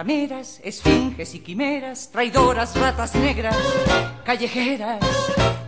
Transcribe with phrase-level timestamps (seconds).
[0.00, 3.54] rameras, esfinges y quimeras, traidoras, ratas negras,
[4.24, 4.98] callejeras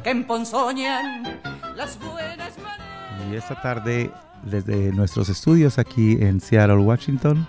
[0.02, 1.38] que emponzoñan
[1.76, 3.30] las buenas maneras.
[3.30, 4.10] Y esta tarde,
[4.43, 7.46] desde nuestros estudios aquí en Seattle, Washington,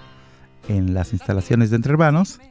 [0.68, 2.42] en las instalaciones de Entre Hermanos,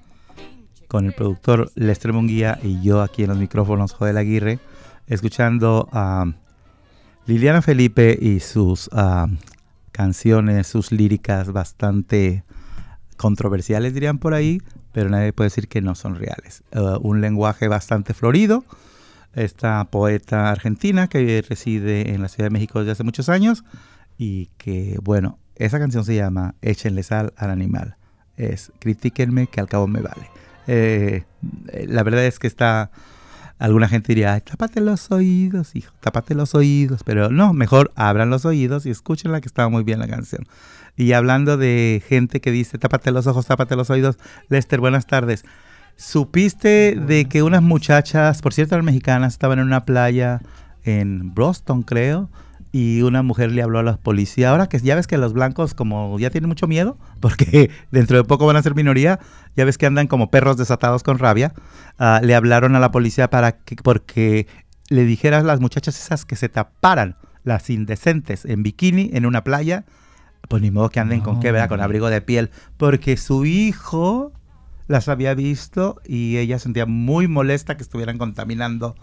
[0.89, 4.61] con el productor Lester Munguía y yo aquí en los micrófonos, Joel Aguirre,
[5.09, 6.25] escuchando a
[7.27, 9.27] Liliana Felipe y sus ah,
[9.91, 12.45] canciones, sus líricas bastante
[13.23, 14.61] controversiales, dirían por ahí,
[14.93, 16.65] pero nadie puede decir que no son reales.
[16.75, 18.65] Uh, un lenguaje bastante florido.
[19.33, 23.65] Esta poeta argentina que reside en la Ciudad de México desde hace muchos años
[24.19, 27.95] y que, bueno, esa canción se llama Échenle sal al animal.
[28.37, 30.29] Es Critíquenme que al cabo me vale.
[30.67, 31.23] Eh,
[31.87, 32.91] la verdad es que está...
[33.59, 37.05] Alguna gente diría, tápate los oídos, hijo, tápate los oídos.
[37.05, 40.49] Pero no, mejor abran los oídos y escúchenla que estaba muy bien la canción.
[40.97, 45.45] Y hablando de gente que dice, tápate los ojos, tápate los oídos, Lester, buenas tardes.
[45.97, 50.41] ¿Supiste de que unas muchachas, por cierto, eran mexicanas, estaban en una playa
[50.85, 52.29] en Boston, creo,
[52.73, 54.51] y una mujer le habló a la policía.
[54.51, 58.25] Ahora que ya ves que los blancos como ya tienen mucho miedo, porque dentro de
[58.25, 59.21] poco van a ser minoría,
[59.55, 61.53] ya ves que andan como perros desatados con rabia,
[62.01, 64.47] uh, le hablaron a la policía para que, porque
[64.89, 69.45] le dijeras a las muchachas esas que se taparan, las indecentes, en bikini, en una
[69.45, 69.85] playa,
[70.49, 71.69] pues ni modo que anden con qué, ¿verdad?
[71.69, 72.51] Con abrigo de piel.
[72.77, 74.33] Porque su hijo
[74.89, 78.95] las había visto y ella sentía muy molesta que estuvieran contaminando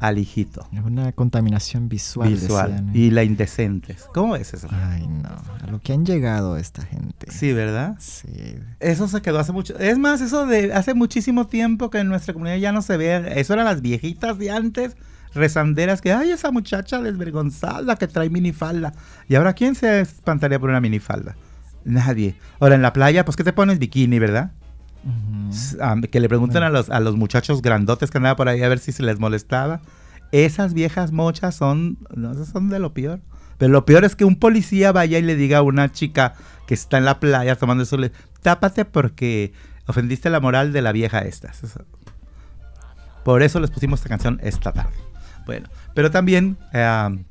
[0.00, 0.66] al hijito.
[0.72, 2.28] Es una contaminación visual.
[2.28, 2.70] Visual.
[2.70, 2.98] decían, ¿eh?
[2.98, 4.06] Y la indecentes.
[4.12, 4.68] ¿Cómo es eso?
[4.70, 5.28] Ay, no.
[5.28, 7.30] A lo que han llegado esta gente.
[7.30, 7.96] Sí, ¿verdad?
[7.98, 8.56] Sí.
[8.80, 9.78] Eso se quedó hace mucho.
[9.78, 13.32] Es más, eso de hace muchísimo tiempo que en nuestra comunidad ya no se ve.
[13.36, 14.96] Eso eran las viejitas de antes,
[15.36, 18.92] rezanderas, que, ay, esa muchacha desvergonzada que trae minifalda.
[19.28, 21.36] ¿Y ahora quién se espantaría por una minifalda?
[21.84, 22.34] Nadie.
[22.58, 23.78] Ahora en la playa, pues, ¿qué te pones?
[23.78, 24.52] Bikini, ¿verdad?
[25.80, 28.68] Ah, que le pregunten a los, a los muchachos grandotes que andaban por ahí a
[28.68, 29.80] ver si se les molestaba.
[30.32, 33.20] Esas viejas mochas son, no, esas son de lo peor.
[33.58, 36.34] Pero lo peor es que un policía vaya y le diga a una chica
[36.66, 38.10] que está en la playa tomando el sol,
[38.42, 39.52] tápate porque
[39.86, 41.52] ofendiste la moral de la vieja esta.
[43.24, 45.05] Por eso les pusimos esta canción esta tarde.
[45.46, 47.24] Bueno, pero también, eh,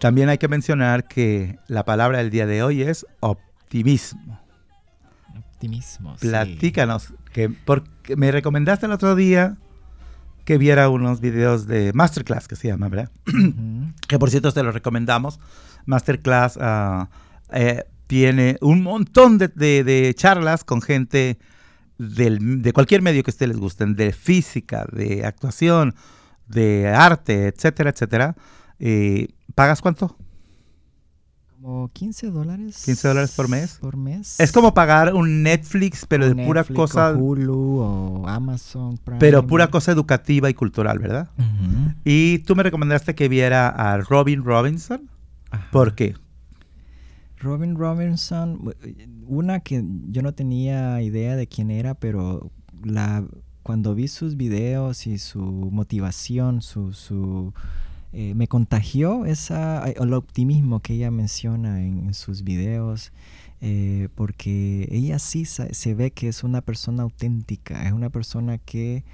[0.00, 4.40] también hay que mencionar que la palabra del día de hoy es optimismo.
[5.54, 6.16] Optimismo.
[6.18, 6.28] sí.
[6.28, 9.56] Platícanos, que porque me recomendaste el otro día
[10.44, 13.10] que viera unos videos de Masterclass, que se llama, ¿verdad?
[14.08, 15.40] Que por cierto te lo recomendamos.
[15.86, 17.08] Masterclass ah,
[17.52, 21.38] eh, tiene un montón de, de- de charlas con gente
[21.96, 25.94] del- de cualquier medio que a ustedes les gusten, de física, de actuación,
[26.46, 28.36] de arte, etcétera, etcétera.
[28.78, 30.16] Eh, ¿Pagas cuánto?
[31.52, 32.82] Como 15 dólares.
[32.84, 33.78] 15 dólares por mes.
[33.80, 34.38] Por mes.
[34.38, 39.18] Es como pagar un Netflix, pero de pura cosa, o Hulu o Amazon Prime.
[39.18, 41.30] pero pura cosa educativa y cultural, ¿verdad?
[42.04, 45.08] Y tú me recomendaste que viera a Robin Robinson.
[45.50, 45.68] Ajá.
[45.70, 46.14] ¿Por qué?
[47.38, 48.74] Robin Robinson,
[49.26, 52.50] una que yo no tenía idea de quién era, pero
[52.82, 53.24] la
[53.64, 57.52] cuando vi sus videos y su motivación, su, su
[58.12, 63.12] eh, me contagió esa eh, el optimismo que ella menciona en, en sus videos.
[63.62, 69.04] eh, porque ella sí se ve que es una persona auténtica, es una persona que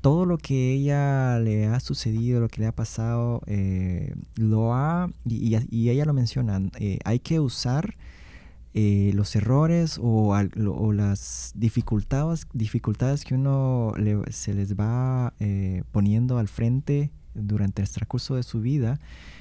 [0.00, 5.10] todo lo que ella le ha sucedido, lo que le ha pasado, eh, lo ha,
[5.24, 7.94] y, y- y ella lo menciona, eh, hay que usar
[8.74, 14.74] eh, los errores o, al- lo- o las dificultades, dificultades que uno le- se les
[14.74, 18.98] va eh, poniendo al frente durante el transcurso de su vida,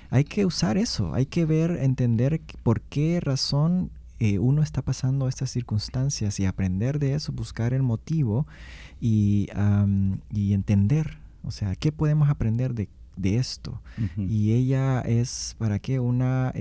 [0.09, 5.27] hay que usar eso, hay que ver, entender por qué razón eh, uno está pasando
[5.27, 8.45] estas circunstancias y aprender de eso, buscar el motivo
[9.01, 12.87] y, am, y entender, o sea, ¿qué podemos aprender de,
[13.17, 13.81] de esto?
[14.17, 15.99] Y ella es, ¿para qué?
[15.99, 16.51] Una...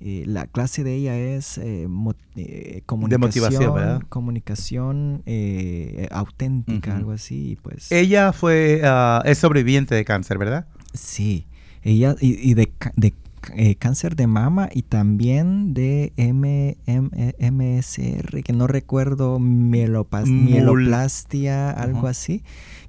[0.00, 6.98] eh, la clase de ella es eh, mo- eh, comunicación, comunicación eh, auténtica, Ujú.
[6.98, 10.66] algo así, y pues Ella fue, ah, es sobreviviente de cáncer, ¿verdad?
[10.92, 11.46] sí,
[11.82, 13.12] ella y, y de, de
[13.56, 21.70] eh, cáncer de mama y también de M, M- eh, MSR, que no recuerdo, mieloplastia,
[21.70, 22.42] algo así,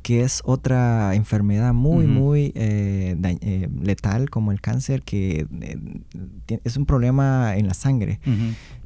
[0.06, 6.78] que es otra enfermedad muy, muy eh, eh, letal como el cáncer, que eh, es
[6.78, 8.20] un problema en la sangre.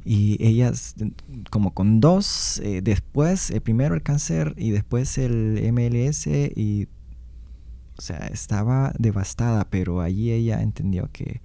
[0.02, 0.94] Y ellas,
[1.50, 6.88] como con dos, después, primero el cáncer y después el MLS, y,
[7.98, 11.42] o sea, estaba devastada, pero allí ella entendió que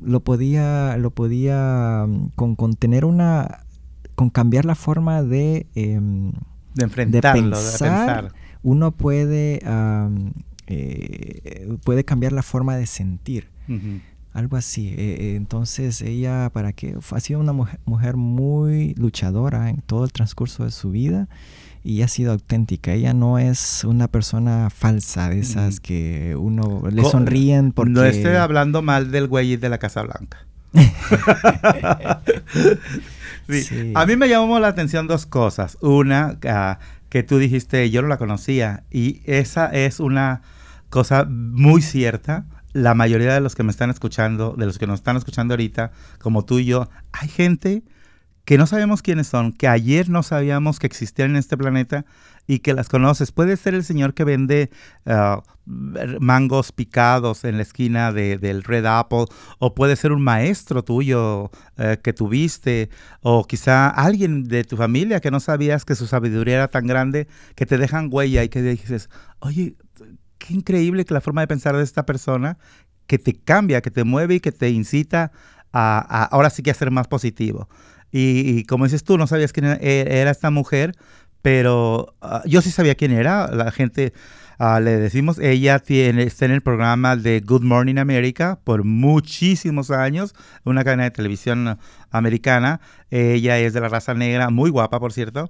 [0.00, 3.64] lo podía, lo podía, mm, con, con tener una,
[4.14, 6.30] con cambiar la forma de, em,
[6.76, 8.32] de enfrentarlo, de, pensar,
[8.62, 9.60] uno puede,
[10.66, 13.48] eh, puede cambiar la forma de sentir.
[14.32, 14.94] Algo así.
[14.98, 20.64] Eh, entonces ella, para que ha sido una mujer, muy luchadora en todo el transcurso
[20.64, 21.26] de su vida
[21.82, 22.92] y ha sido auténtica.
[22.92, 27.92] Ella no es una persona falsa de esas que uno le sonríen porque...
[27.92, 30.46] No estoy hablando mal del güey de la Casa Blanca.
[33.94, 35.78] A mí me llamó la atención dos cosas.
[35.80, 36.78] Una, ah,
[37.08, 38.84] que tú dijiste, yo no la conocía.
[38.90, 40.42] Y esa es una
[40.90, 42.46] cosa muy cierta.
[42.72, 45.92] La mayoría de los que me están escuchando, de los que nos están escuchando ahorita,
[46.18, 47.82] como tú y yo, hay gente
[48.44, 52.04] que no sabemos quiénes son, que ayer no sabíamos que existían en este planeta
[52.46, 53.32] y que las conoces.
[53.32, 54.70] Puede ser el señor que vende
[55.06, 59.26] ah, mangos picados en la esquina de, del Red Apple,
[59.58, 62.88] o puede ser un maestro tuyo eh, que tuviste,
[63.20, 67.26] o quizá alguien de tu familia que no sabías que su sabiduría era tan grande,
[67.54, 69.10] que te dejan huella y que dices,
[69.40, 69.76] oye,
[70.38, 72.58] qué increíble que la forma de pensar de esta persona
[73.06, 75.32] que te cambia, que te mueve y que te incita
[75.72, 77.68] a, ahora sí que a ser más positivo.
[78.12, 80.94] Y, como dices tú, no sabías quién era esta mujer,
[81.46, 83.46] pero ah, yo sí sabía quién era.
[83.54, 84.12] La gente
[84.58, 89.92] ah, le decimos, ella tiene, está en el programa de Good Morning America por muchísimos
[89.92, 90.34] años,
[90.64, 91.78] una cadena de televisión
[92.10, 92.80] americana.
[93.10, 95.48] Ella es de la raza negra, muy guapa, por cierto.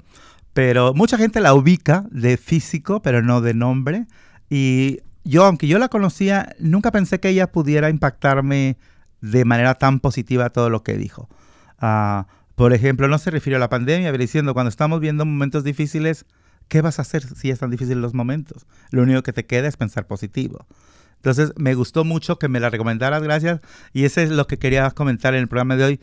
[0.52, 4.04] Pero mucha gente la ubica de físico, pero no de nombre.
[4.50, 8.76] Y yo, aunque yo la conocía, nunca pensé que ella pudiera impactarme
[9.22, 11.30] de manera tan positiva todo lo que dijo.
[11.80, 12.24] Uh,
[12.56, 16.24] por ejemplo, no se refirió a la pandemia, pero diciendo, cuando estamos viendo momentos difíciles,
[16.68, 18.66] ¿qué vas a hacer si están difíciles los momentos?
[18.90, 20.66] Lo único que te queda es pensar positivo.
[21.16, 23.60] Entonces, me gustó mucho que me la recomendaras, gracias.
[23.92, 26.00] Y ese es lo que quería comentar en el programa de hoy.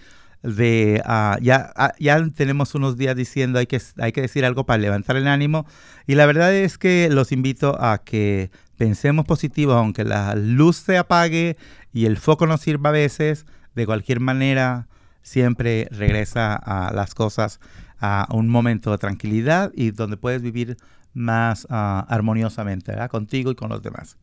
[1.06, 4.78] Ah, ya, ah, ya tenemos unos días diciendo hay que, hay que decir algo para
[4.78, 5.66] levantar el ánimo.
[6.06, 11.00] Y la verdad es que los invito a que pensemos positivo, aunque la luz se
[11.00, 11.58] apague
[11.94, 14.88] y el foco no sirva a veces, de cualquier manera
[15.24, 17.60] siempre regresa a las cosas
[18.00, 20.78] a un momento de tranquilidad y donde puedes vivir
[21.14, 24.18] más ah, armoniosamente contigo y con los demás.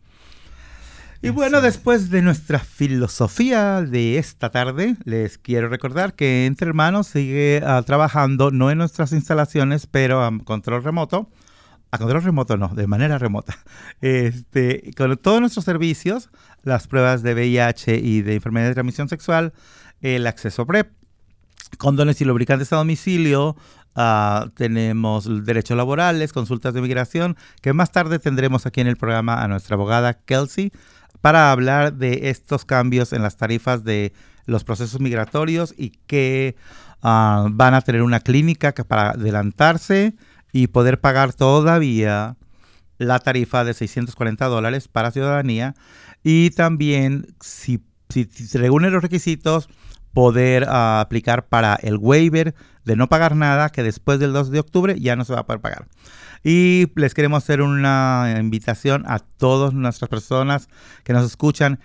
[1.23, 7.09] Y bueno, después de nuestra filosofía de esta tarde, les quiero recordar que Entre Hermanos
[7.09, 11.29] sigue ah, trabajando, no en nuestras instalaciones, pero a control remoto.
[11.91, 13.59] A control remoto no, de manera remota.
[14.01, 16.31] Este, con todos nuestros servicios,
[16.63, 19.53] las pruebas de VIH y de enfermedad de transmisión sexual,
[20.01, 20.93] el acceso PrEP,
[21.79, 23.57] condones y lubricantes a domicilio,
[23.97, 29.43] uh, tenemos derechos laborales, consultas de migración, que más tarde tendremos aquí en el programa
[29.43, 30.73] a nuestra abogada Kelsey
[31.21, 34.13] para hablar de estos cambios en las tarifas de
[34.47, 36.57] los procesos migratorios y que
[37.03, 40.15] uh, van a tener una clínica que para adelantarse
[40.53, 42.37] y poder pagar todavía
[42.99, 45.75] la tarifa de 640 dólares para ciudadanía.
[46.23, 49.69] Y también si, si, si reúnen los requisitos
[50.13, 54.61] poder ah, aplicar para el waiver de no pagar nada, que después del 2 de
[54.61, 55.87] octubre ya no se va a poder pagar.
[56.43, 60.69] Y les queremos hacer una invitación a todas nuestras personas
[61.05, 61.81] que nos escuchan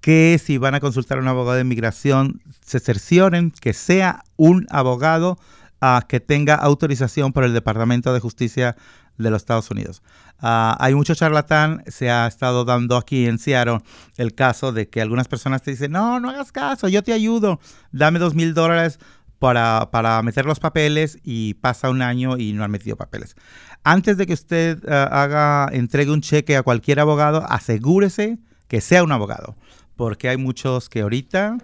[0.00, 4.66] que si van a consultar a un abogado de inmigración, se cercioren que sea un
[4.68, 5.38] abogado
[5.80, 8.76] uh, que tenga autorización por el Departamento de Justicia
[9.18, 10.02] de los Estados Unidos.
[10.40, 13.78] Ah, hay mucho charlatán, se ha estado dando aquí en Seattle
[14.16, 17.60] el caso de que algunas personas te dicen, no, no hagas caso, yo te ayudo,
[17.92, 18.98] dame dos mil dólares
[19.38, 23.36] para, meter los papeles y pasa un año y no han metido papeles.
[23.82, 29.02] Antes de que usted ah, haga, entregue un cheque a cualquier abogado, asegúrese que sea
[29.02, 29.56] un abogado,
[29.96, 31.58] porque hay muchos que ahorita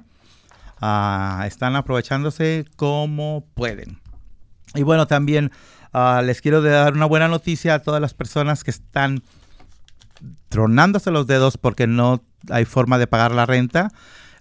[0.81, 3.99] ah, están aprovechándose como pueden.
[4.75, 5.51] Y bueno, también
[5.93, 9.23] Ah, les quiero dar una buena noticia a todas las personas que están
[10.49, 13.91] tronándose los dedos porque no hay forma de pagar la renta.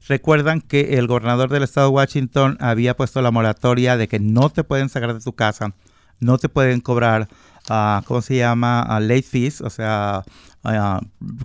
[0.08, 4.50] Recuerdan que el gobernador del estado de Washington había puesto la moratoria de que no
[4.50, 5.74] te pueden sacar de tu casa,
[6.20, 7.28] no te pueden cobrar,
[7.70, 8.86] uh, ¿cómo se llama?
[8.88, 10.24] Uh, late fees, o sea,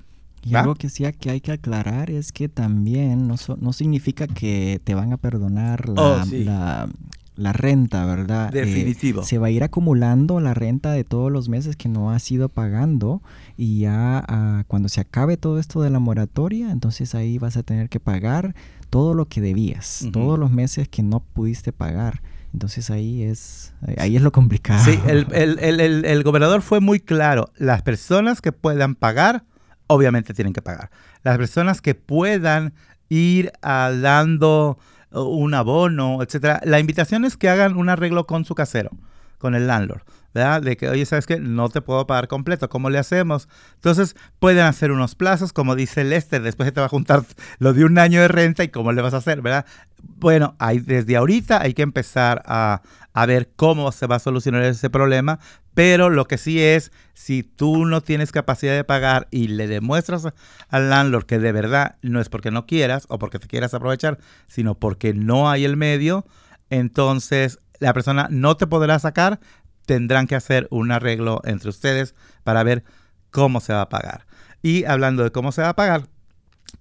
[0.50, 4.80] Y algo que sí que hay que aclarar es que también no, no significa que
[4.84, 6.44] te van a perdonar la, Oh, sí.
[6.44, 6.88] la,
[7.36, 8.54] la renta, ¿verdad?
[8.54, 9.22] Eh, Definitivo.
[9.22, 12.48] se va a ir acumulando la renta de todos los meses que no has ido
[12.48, 13.22] pagando
[13.56, 17.62] y ya ah, cuando se acabe todo esto de la moratoria, entonces ahí vas a
[17.62, 18.54] tener que pagar
[18.90, 22.22] todo lo que debías, todos los meses que no pudiste pagar.
[22.54, 24.82] Entonces ahí es, ahí es lo complicado.
[24.82, 27.50] Sí, el- el- el- el gobernador fue muy claro.
[27.58, 29.44] Las personas que puedan pagar,
[29.88, 30.90] obviamente tienen que pagar.
[31.24, 32.72] Las personas que puedan
[33.08, 34.78] ir ah, dando
[35.10, 38.90] uh, un abono, etcétera, la invitación es que hagan un arreglo con su casero,
[39.38, 40.02] con el landlord.
[40.34, 40.62] ¿verdad?
[40.62, 41.40] De que, oye, ¿sabes qué?
[41.40, 43.48] No te puedo pagar completo, ¿cómo le hacemos?
[43.76, 47.24] Entonces, pueden hacer unos plazos, como dice Lester, después se te va a juntar
[47.58, 49.64] lo de un año de renta y cómo le vas a hacer, ¿verdad?
[50.02, 52.82] Bueno, hay, desde ahorita hay que empezar a,
[53.20, 55.40] a ver cómo se va a solucionar ese problema,
[55.74, 60.28] pero lo que sí es, si tú no tienes capacidad de pagar y le demuestras
[60.68, 64.18] al landlord que de verdad no es porque no quieras o porque te quieras aprovechar,
[64.46, 66.26] sino porque no hay el medio,
[66.70, 69.40] entonces la persona no te podrá sacar,
[69.84, 72.84] tendrán que hacer un arreglo entre ustedes para ver
[73.32, 74.26] cómo se va a pagar.
[74.62, 76.06] Y hablando de cómo se va a pagar,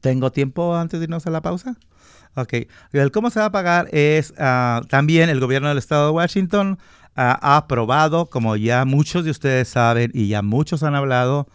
[0.01, 1.77] ¿tengo tiempo antes de irnos a la pausa?
[2.37, 2.53] Ok,
[2.91, 6.77] el cómo se va a pagar es ah, también el gobierno del estado de Washington
[7.15, 11.47] ah, ha aprobado, como ya muchos de ustedes saben y ya muchos han hablado,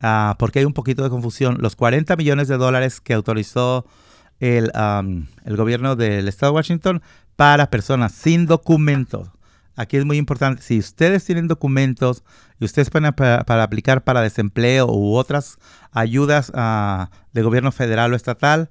[0.00, 3.84] ah, porque hay un poquito de confusión, los 40 millones de dólares que autorizó
[4.38, 7.02] el, am, el gobierno del estado de Washington
[7.34, 9.30] para personas sin documentos.
[9.74, 12.22] Aquí es muy importante, si ustedes tienen documentos
[12.60, 15.58] y ustedes pueden para, aplicar para desempleo u otras
[15.90, 16.52] ayudas
[17.32, 18.70] de gobierno federal o estatal,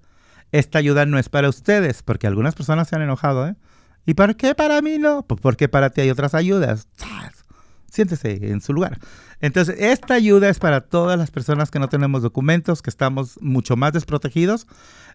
[0.51, 3.55] esta ayuda no es para ustedes, porque algunas personas se han enojado, ¿eh?
[4.05, 5.23] ¿Y por qué para mí no?
[5.23, 6.87] Pues porque para ti hay otras ayudas.
[6.97, 7.45] ¡Zas!
[7.91, 8.99] Siéntese en su lugar.
[9.41, 13.75] Entonces, esta ayuda es para todas las personas que no tenemos documentos, que estamos mucho
[13.75, 14.67] más desprotegidos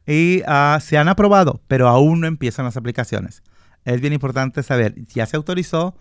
[0.06, 3.42] y ah, se han aprobado, pero aún no empiezan las aplicaciones.
[3.84, 5.96] Es bien importante saber, ya se autorizó,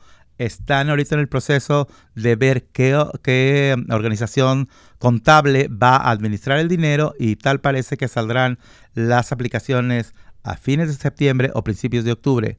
[0.45, 4.69] están ahorita en el proceso de ver qué, qué organización
[4.99, 8.59] contable va a administrar el dinero y tal parece que saldrán
[8.93, 12.57] las aplicaciones a fines de septiembre o principios de octubre.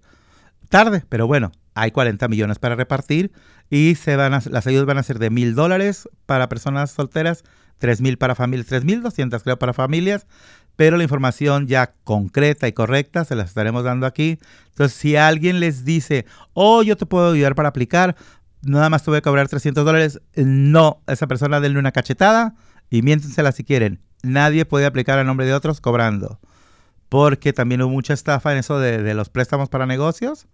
[0.68, 3.32] Tarde, pero bueno, hay 40 millones para repartir
[3.70, 7.42] y se van a- las ayudas van a ser de mil dólares para personas solteras,
[7.78, 10.26] tres mil para familias, tres mil doscientas creo para familias,
[10.76, 14.38] pero la información ya concreta y correcta se las estaremos dando aquí.
[14.70, 16.24] Entonces, si alguien les dice,
[16.54, 18.16] oh, yo te puedo ayudar para aplicar,
[18.62, 22.54] nada más voy a cobrar 300 dólares, no, esa persona denle una cachetada
[22.90, 24.00] y miéntensela si quieren.
[24.22, 26.40] Nadie puede aplicar a nombre de otros cobrando,
[27.08, 30.46] porque también hubo mucha estafa en eso de, de los préstamos para negocios.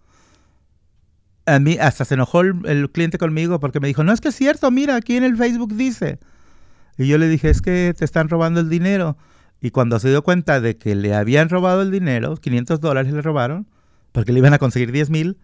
[1.45, 4.29] A mí hasta se enojó el, el cliente conmigo porque me dijo, no es que
[4.29, 6.19] es cierto, mira, aquí en el Facebook dice.
[6.97, 9.17] Y yo le dije, es que te están robando el dinero.
[9.61, 13.21] Y cuando se dio cuenta de que le habían robado el dinero, 500 dólares le
[13.21, 13.67] robaron,
[14.11, 15.37] porque le iban a conseguir 10 mil,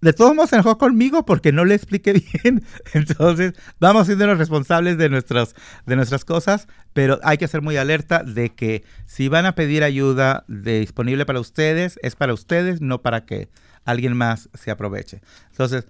[0.00, 2.64] de todos modos se enojó conmigo porque no le expliqué bien.
[2.92, 5.54] Entonces, vamos siendo los responsables de, nuestros,
[5.86, 9.84] de nuestras cosas, pero hay que ser muy alerta de que si van a pedir
[9.84, 13.48] ayuda de- disponible para ustedes, es para ustedes, no para que
[13.84, 15.20] alguien más se aproveche.
[15.50, 15.86] Entonces,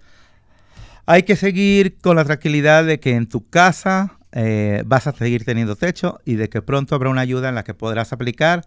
[1.05, 5.45] hay que seguir con la tranquilidad de que en tu casa eh, vas a seguir
[5.45, 8.65] teniendo techo y de que pronto habrá una ayuda en la que podrás aplicar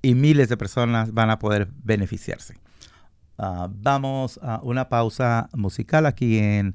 [0.00, 2.54] y miles de personas van a poder beneficiarse.
[3.36, 6.74] Ah, vamos a una pausa musical aquí en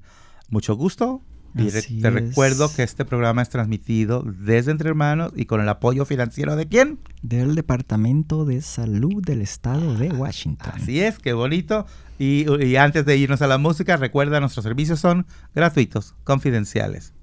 [0.50, 1.22] Mucho Gusto.
[1.56, 2.14] Y re- te es.
[2.14, 6.68] recuerdo que este programa es transmitido desde Entre Hermanos y con el apoyo financiero de
[6.68, 6.98] quién?
[7.22, 10.72] Del Departamento de Salud del Estado de Washington.
[10.74, 11.86] Así es, qué bonito.
[12.18, 17.14] Y, y antes de irnos a la música, recuerda, nuestros servicios son gratuitos, confidenciales,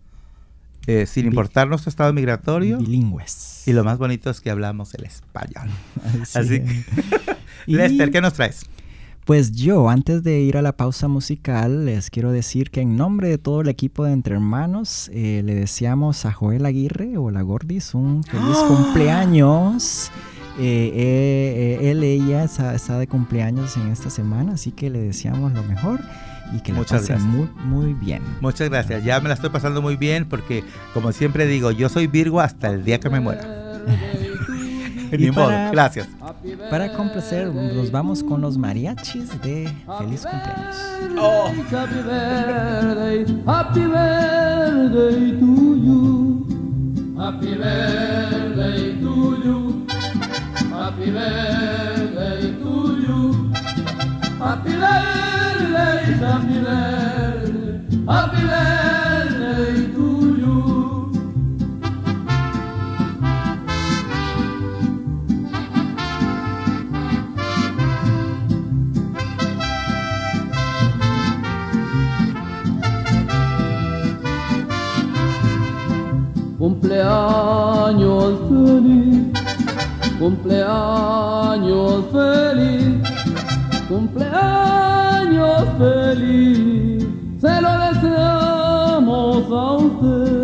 [0.86, 2.78] eh, sin importar nuestro estado migratorio.
[2.78, 3.62] Bilingües.
[3.66, 5.68] Y lo más bonito es que hablamos el español.
[6.34, 6.62] Así.
[7.66, 8.64] Y- Lester, ¿qué nos traes?
[9.26, 13.28] Pues yo, antes de ir a la pausa musical, les quiero decir que en nombre
[13.28, 17.42] de todo el equipo de Entre Hermanos, eh, le deseamos a Joel Aguirre o la
[17.42, 20.10] Gordis un feliz cumpleaños.
[20.58, 24.98] Eh, eh, eh, él, ella está, está de cumpleaños en esta semana, así que le
[25.00, 26.00] deseamos lo mejor
[26.52, 27.28] y que la Muchas gracias.
[27.28, 28.22] muy, muy bien.
[28.40, 29.04] Muchas gracias.
[29.04, 30.64] Ya me la estoy pasando muy bien porque,
[30.94, 33.42] como siempre digo, yo soy Virgo hasta el día que me muera.
[35.12, 35.46] Y Ni modo.
[35.46, 36.08] para- Gracias.
[36.70, 40.76] Para complacer, nos vamos con los mariachis de Feliz Cumpleaños.
[41.18, 46.46] Happy birthday, happy birthday to you.
[47.18, 49.86] Happy birthday to you.
[50.70, 53.50] Happy birthday to you.
[54.38, 55.19] Happy birthday,
[76.60, 79.26] Cumpleaños feliz,
[80.18, 83.00] cumpleaños feliz,
[83.88, 84.99] cumpleaños
[85.78, 87.06] feliz.
[87.40, 90.39] Se lo deseamos a usted.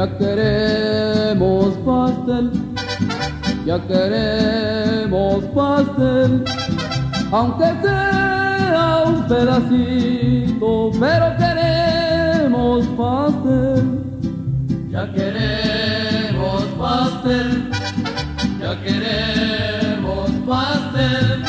[0.00, 2.50] Ya queremos pastel,
[3.66, 6.42] ya queremos pastel,
[7.30, 13.84] aunque sea un pedacito, pero queremos pastel.
[14.90, 17.70] Ya queremos pastel,
[18.58, 21.44] ya queremos pastel,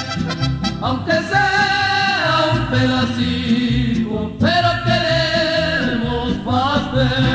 [0.81, 7.30] aunque sea un pedacito, pero queremos pastel.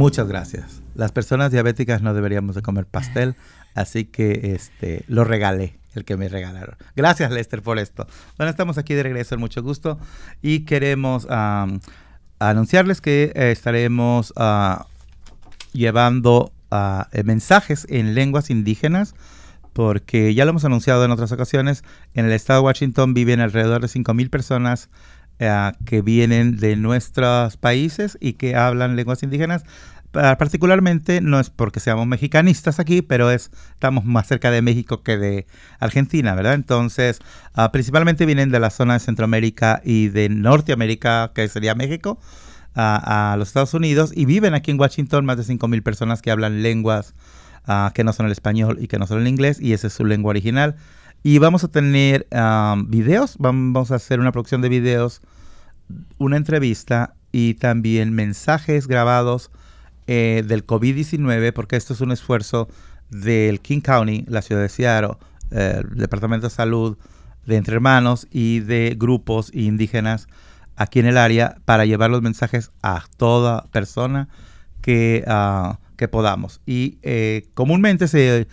[0.00, 0.80] Muchas gracias.
[0.94, 3.36] Las personas diabéticas no deberíamos de comer pastel,
[3.74, 6.76] así que este lo regalé, el que me regalaron.
[6.96, 8.06] Gracias Lester por esto.
[8.38, 9.98] Bueno, estamos aquí de regreso, mucho gusto
[10.40, 11.80] y queremos am,
[12.38, 14.86] anunciarles que eh, estaremos ah,
[15.74, 19.14] llevando eh, mensajes en lenguas indígenas
[19.74, 21.84] porque ya lo hemos anunciado en otras ocasiones,
[22.14, 24.88] en el estado de Washington viven alrededor de 5.000 personas
[25.40, 29.64] eh, que vienen de nuestros países y que hablan lenguas indígenas.
[30.12, 35.02] Pa- Particularmente, no es porque seamos mexicanistas aquí, pero es, estamos más cerca de México
[35.02, 35.46] que de
[35.78, 36.54] Argentina, ¿verdad?
[36.54, 37.18] Entonces,
[37.54, 42.18] ah, principalmente vienen de la zona de Centroamérica y de Norteamérica, que sería México,
[42.74, 46.30] a, a los Estados Unidos, y viven aquí en Washington más de 5.000 personas que
[46.30, 47.14] hablan lenguas
[47.66, 49.92] ah, que no son el español y que no son el inglés, y esa es
[49.92, 50.76] su lengua original.
[51.22, 55.20] Y vamos a tener ah, videos, vamos a hacer una producción de videos,
[56.18, 59.50] una entrevista y también mensajes grabados
[60.06, 62.68] eh, del COVID-19, porque esto es un esfuerzo
[63.10, 65.18] del King County, la ciudad de Seattle,
[65.50, 66.96] eh, el Departamento de Salud
[67.44, 70.26] de Entre Hermanos y de grupos indígenas
[70.76, 74.28] aquí en el área para llevar los mensajes a toda persona
[74.80, 76.62] que, ah, que podamos.
[76.64, 78.48] Y eh, comúnmente se,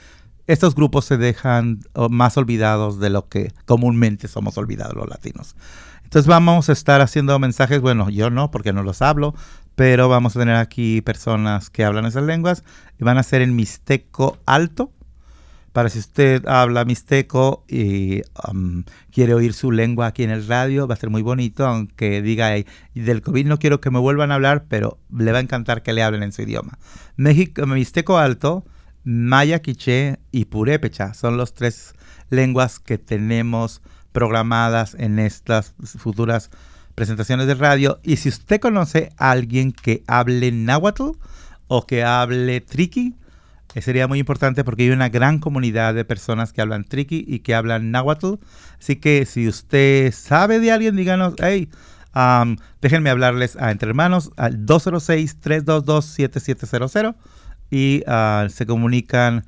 [0.48, 5.56] estos grupos se dejan oh, más olvidados de lo que comúnmente somos olvidados los latinos.
[6.04, 9.36] Entonces vamos a estar haciendo mensajes, bueno, yo no, porque no los hablo,
[9.76, 12.64] pero vamos a tener aquí personas que hablan esas lenguas
[12.98, 14.94] y van a ser en mixteco alto.
[15.74, 20.88] Para si usted habla mixteco y um, quiere oír su lengua aquí en el radio,
[20.88, 24.32] va a ser muy bonito, aunque diga, "Ey, del COVID no quiero que me vuelvan
[24.32, 26.80] a hablar, pero le va a encantar que le hablen en su idioma.
[27.18, 28.66] México, mixteco alto,
[29.08, 31.94] maya, quiché y purépecha son los tres
[32.30, 36.52] lenguas que tenemos programadas en estas futuras
[36.94, 38.02] presentaciones de radio.
[38.04, 41.12] Y si usted conoce a alguien que hable náhuatl
[41.68, 43.16] o que hable triqui,
[43.76, 47.40] eh, sería muy importante porque hay una gran comunidad de personas que hablan triqui y
[47.40, 48.34] que hablan náhuatl.
[48.78, 51.70] Así que si usted sabe de alguien, díganos, hey,
[52.82, 57.16] déjenme hablarles a Entre Hermanos al 206-322-7700
[57.70, 59.44] y ah, se comunican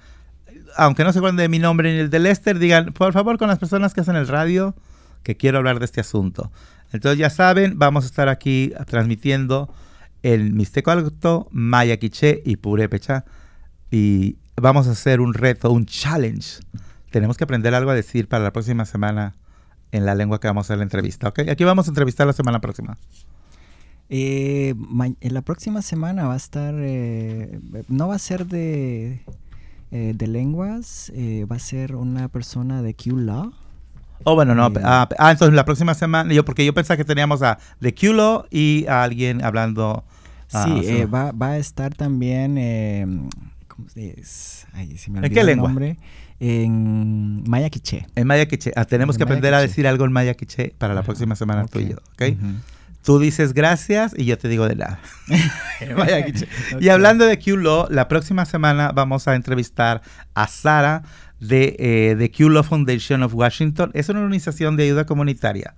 [0.76, 3.48] aunque no se acuerden de mi nombre ni el de Lester, digan, por favor, con
[3.48, 4.76] las personas que hacen el radio,
[5.24, 6.52] que quiero hablar de este asunto.
[6.92, 9.74] Entonces ya saben, vamos a estar aquí transmitiendo
[10.24, 13.26] el Mixteco Alto, Maya Quiché y Purépecha.
[13.92, 16.62] Y vamos a hacer un reto, un challenge.
[17.12, 19.36] Tenemos que aprender algo a decir para la próxima semana
[19.92, 21.40] en la lengua que vamos a hacer la entrevista, ¿ok?
[21.50, 22.98] Aquí vamos a entrevistar la semana próxima.
[24.12, 24.74] Eh,
[25.22, 29.22] en la próxima semana va a estar, eh, no va a ser de,
[29.92, 33.54] eh, de lenguas, eh, va a ser una persona de Q-Law.
[34.24, 34.68] Oh, bueno, no.
[34.68, 34.82] Eh.
[34.84, 38.46] ah, ah, entonces la próxima semana, yo porque yo pensaba que teníamos a The Culo
[38.50, 40.04] y a alguien hablando.
[40.54, 43.06] ah, Sí, eh, va, va a estar también, eh,
[43.68, 44.68] ¿cómo se dice?
[44.74, 45.70] Ay, se me ¿En qué el lengua?
[45.70, 45.98] nombre.
[46.42, 48.08] En Maya Quiché.
[48.16, 48.72] En Maya Quiché.
[48.76, 51.64] Ah, tenemos En que aprender a decir algo en Maya Quiché para la próxima semana
[51.64, 51.70] ok.
[51.70, 52.24] tú y yo, ¿ok?
[53.10, 55.00] Tú dices gracias y yo te digo de nada.
[56.80, 60.04] Y hablando de Q-Law, la próxima semana vamos a entrevistar
[60.36, 61.02] a Sara
[61.40, 63.90] de eh, The Q-Law Foundation of Washington.
[63.96, 65.74] Es una organización de ayuda comunitaria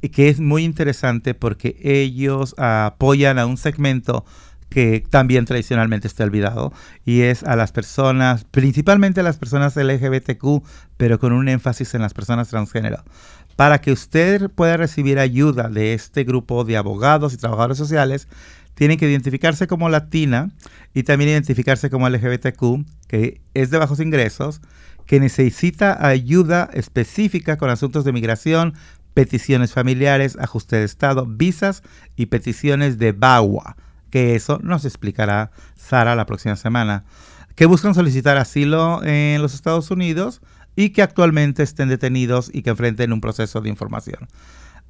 [0.00, 4.24] y que es muy interesante porque ellos ah, apoyan a un segmento
[4.68, 6.72] que también tradicionalmente está olvidado
[7.04, 10.64] y es a las personas, principalmente a las personas LGBTQ,
[10.96, 13.04] pero con un énfasis en las personas transgénero.
[13.56, 18.28] Para que usted pueda recibir ayuda de este grupo de abogados y trabajadores sociales,
[18.74, 20.50] tiene que identificarse como latina
[20.92, 24.60] y también identificarse como LGBTQ, que es de bajos ingresos,
[25.06, 28.74] que necesita ayuda específica con asuntos de migración,
[29.14, 31.82] peticiones familiares, ajuste de estado, visas
[32.16, 33.76] y peticiones de BAWA,
[34.10, 37.04] que eso nos explicará Sara la próxima semana,
[37.54, 40.42] que buscan solicitar asilo en los Estados Unidos
[40.76, 44.28] y que actualmente estén detenidos y que enfrenten un proceso de información.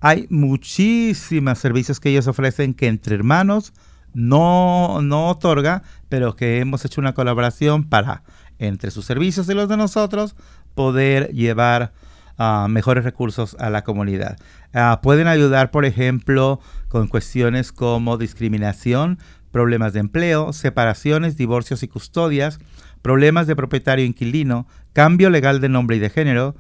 [0.01, 3.73] Hay muchísimos servicios que ellos ofrecen que entre hermanos
[4.13, 8.23] no, no otorga, pero que hemos hecho una colaboración para,
[8.59, 10.37] entre sus servicios y los de nosotros,
[10.75, 11.93] poder llevar
[12.39, 14.39] uh, mejores recursos a la comunidad.
[14.75, 19.19] Uh, pueden ayudar, por ejemplo, con cuestiones como discriminación,
[19.51, 22.59] problemas de empleo, separaciones, divorcios y custodias,
[23.07, 26.57] problemas de propietario-inquilino, cambio legal de nombre y de género,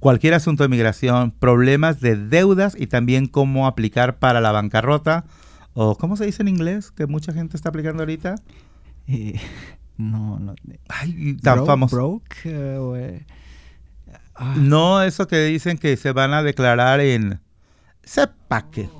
[0.00, 5.24] cualquier asunto de migración, problemas de deudas y también cómo aplicar para la bancarrota,
[5.72, 6.90] o ¿cómo se dice en inglés?
[6.90, 8.34] Que mucha gente está aplicando ahorita.
[9.08, 9.40] Eh,
[9.96, 10.54] no, no.
[10.90, 11.96] Ay, tan Broke- famoso.
[11.96, 13.26] broke, eh, eh,
[14.34, 17.40] ah, No, eso que dicen que se van a declarar en...
[18.04, 18.90] Sepa que...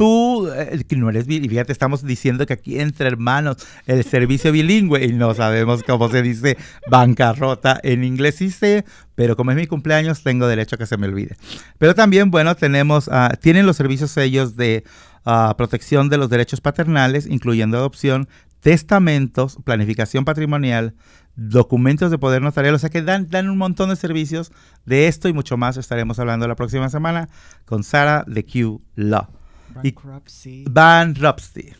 [0.00, 4.02] Tú, eh, que no eres bi- y fíjate, estamos diciendo que aquí entre hermanos el
[4.02, 6.56] servicio bilingüe y no sabemos cómo se dice
[6.88, 10.96] bancarrota en inglés, sí sé, pero como es mi cumpleaños tengo derecho a que se
[10.96, 11.36] me olvide.
[11.76, 14.84] Pero también, bueno, tenemos, ah, tienen los servicios ellos de
[15.26, 18.26] ah, protección de los derechos paternales, incluyendo adopción,
[18.60, 20.94] testamentos, planificación patrimonial,
[21.36, 24.50] documentos de poder notarial, o sea que dan, dan un montón de servicios.
[24.86, 27.28] De esto y mucho más estaremos hablando la próxima semana
[27.66, 29.39] con Sara de Q Law.
[29.74, 31.72] Bankruptcy, Bankruptcy.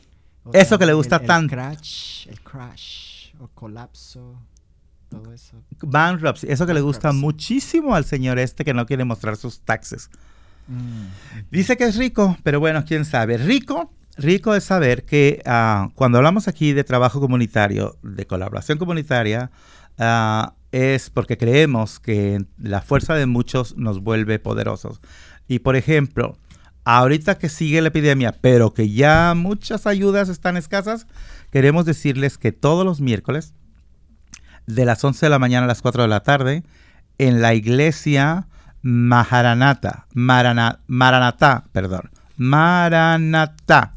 [0.44, 1.54] o eso que le gusta el, el tanto.
[1.54, 4.38] Crash, el crash, o colapso,
[5.08, 5.62] todo eso.
[5.82, 10.10] Bankruptcy, eso que le gusta muchísimo al señor este que no quiere mostrar sus taxes.
[10.68, 11.06] Mm,
[11.50, 13.36] Dice que es rico, pero bueno, quién sabe.
[13.38, 19.50] Rico, rico es saber que ah, cuando hablamos aquí de trabajo comunitario, de colaboración comunitaria,
[19.98, 25.00] ah, es porque creemos que la fuerza de muchos nos vuelve poderosos.
[25.48, 26.36] Y por ejemplo,
[26.84, 31.06] ahorita que sigue la epidemia, pero que ya muchas ayudas están escasas,
[31.50, 33.54] queremos decirles que todos los miércoles,
[34.66, 36.62] de las 11 de la mañana a las 4 de la tarde,
[37.18, 38.46] en la iglesia
[38.82, 43.94] Maharanata, Marana, Maranatá, perdón, Maranatá,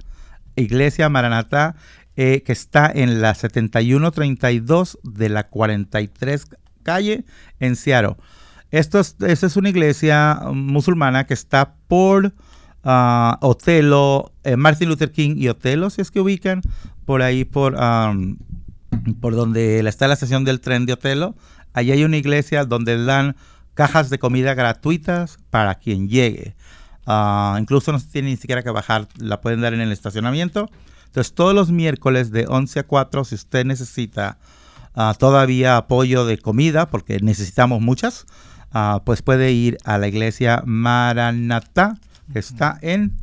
[0.55, 1.75] iglesia Maranatá,
[2.15, 6.45] eh, que está en la 7132 de la 43
[6.83, 7.25] calle
[7.59, 8.17] en Seattle.
[8.71, 12.33] Esto es, esta es una iglesia musulmana que está por
[12.83, 16.61] Otelo, eh, Martin Luther King y Otelo, si es que ubican,
[17.05, 17.75] por ahí por,
[19.21, 21.35] por donde está la estación del tren de Otelo.
[21.73, 23.35] Allí hay una iglesia donde dan
[23.73, 26.55] cajas de comida gratuitas para quien llegue.
[27.05, 30.69] Ah, incluso no se tiene ni siquiera que bajar, la pueden dar en el estacionamiento.
[31.05, 34.37] Entonces, todos los miércoles de 11 a 4, si usted necesita
[34.95, 38.25] ah, todavía apoyo de comida, porque necesitamos muchas,
[38.71, 41.97] ah, pues puede ir a la iglesia Maranatá,
[42.31, 43.17] que está en,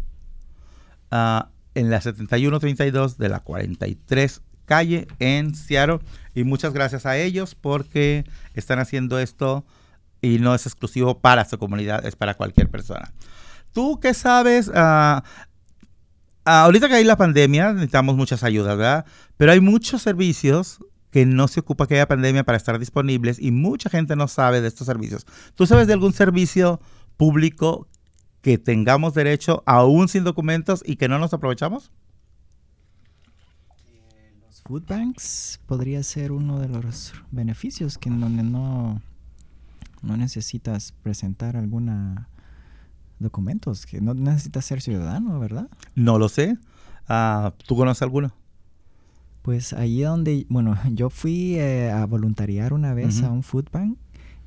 [1.11, 5.99] ah, en la 7132 de la 43 calle en Seattle.
[6.33, 9.65] Y muchas gracias a ellos porque están haciendo esto
[10.23, 13.13] y no es exclusivo para su comunidad, es para cualquier persona.
[13.73, 14.71] ¿Tú qué sabes?
[14.73, 15.25] Ah,
[16.45, 19.05] ahorita que hay la pandemia, necesitamos muchas ayudas, ¿verdad?
[19.37, 20.79] Pero hay muchos servicios
[21.11, 24.61] que no se ocupa que haya pandemia para estar disponibles y mucha gente no sabe
[24.61, 25.27] de estos servicios.
[25.57, 26.81] ¿Tú sabes de algún servicio
[27.17, 27.89] público
[28.43, 31.91] que tengamos derecho aún sin documentos y que no nos aprovechamos?
[34.47, 39.01] Los food banks podría ser uno de los beneficios que en donde no,
[40.03, 42.29] no necesitas presentar alguna
[43.19, 45.69] documentos, que no necesitas ser ciudadano, ¿verdad?
[45.95, 46.57] No lo sé.
[47.09, 48.33] Ah, ¿Tú conoces alguno?
[49.43, 53.99] Pues allí donde, bueno, yo fui eh, a voluntariar una vez a un food bank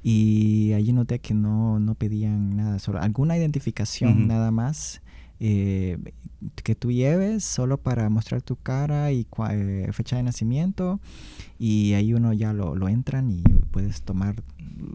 [0.03, 4.27] y allí noté que no, no pedían nada, solo alguna identificación Ujú.
[4.27, 5.01] nada más
[5.39, 5.97] eh,
[6.63, 10.99] que tú lleves solo para mostrar tu cara y eh, fecha de nacimiento
[11.57, 14.35] y ahí uno ya lo, lo entran y puedes tomar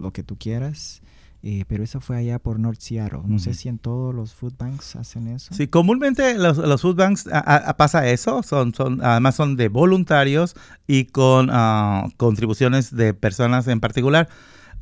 [0.01, 1.01] lo que tú quieras.
[1.43, 3.21] eh, pero eso fue allá por North Seattle.
[3.25, 3.59] No sé Ujú.
[3.59, 5.55] si en todos los food banks hacen eso.
[5.55, 7.39] Sí, comúnmente los, los food banks a-
[7.71, 10.55] a- pasa eso, son, son, además son de voluntarios
[10.87, 14.29] y con ah, contribuciones de personas en particular.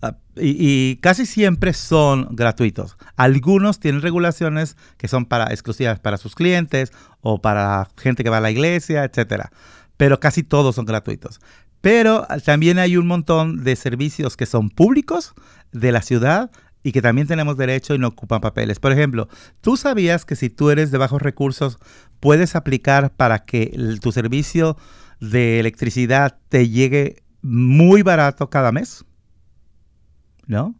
[0.02, 2.96] Ah, y, casi siempre son gratuitos.
[3.16, 8.38] Algunos tienen regulaciones que son para exclusivas para sus clientes o para gente que va
[8.38, 9.50] a la iglesia, etcétera.
[9.96, 11.40] Pero casi todos son gratuitos.
[11.80, 15.34] Pero ah, también hay un montón de servicios que son públicos
[15.72, 16.50] de la ciudad
[16.82, 18.78] y que también tenemos derecho y no ocupan papeles.
[18.78, 19.28] Por ejemplo,
[19.60, 21.78] ¿tú sabías que si tú eres de bajos recursos
[22.20, 24.76] puedes aplicar para que tu servicio
[25.18, 29.05] de electricidad te llegue muy barato cada mes?
[30.46, 30.74] ¿No?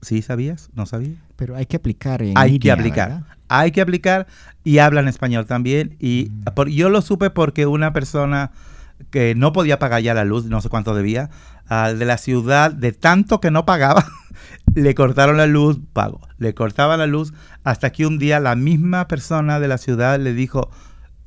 [0.00, 0.70] ¿Sí sabías?
[0.74, 1.18] ¿No sabías?
[1.36, 3.08] Pero hay que aplicar en Hay que aplicar.
[3.10, 3.26] ¿verdad?
[3.48, 4.26] Hay que aplicar
[4.64, 5.96] y hablan español también.
[6.00, 6.42] Y Mm.
[6.54, 8.50] por- yo lo supe porque una persona
[9.10, 11.30] que no podía pagar ya la luz, no sé cuánto debía,
[11.68, 14.04] al de la ciudad, de tanto que no pagaba,
[14.74, 16.20] le cortaron la luz, pago.
[16.38, 20.34] Le cortaban la luz hasta que un día la misma persona de la ciudad le
[20.34, 20.70] dijo,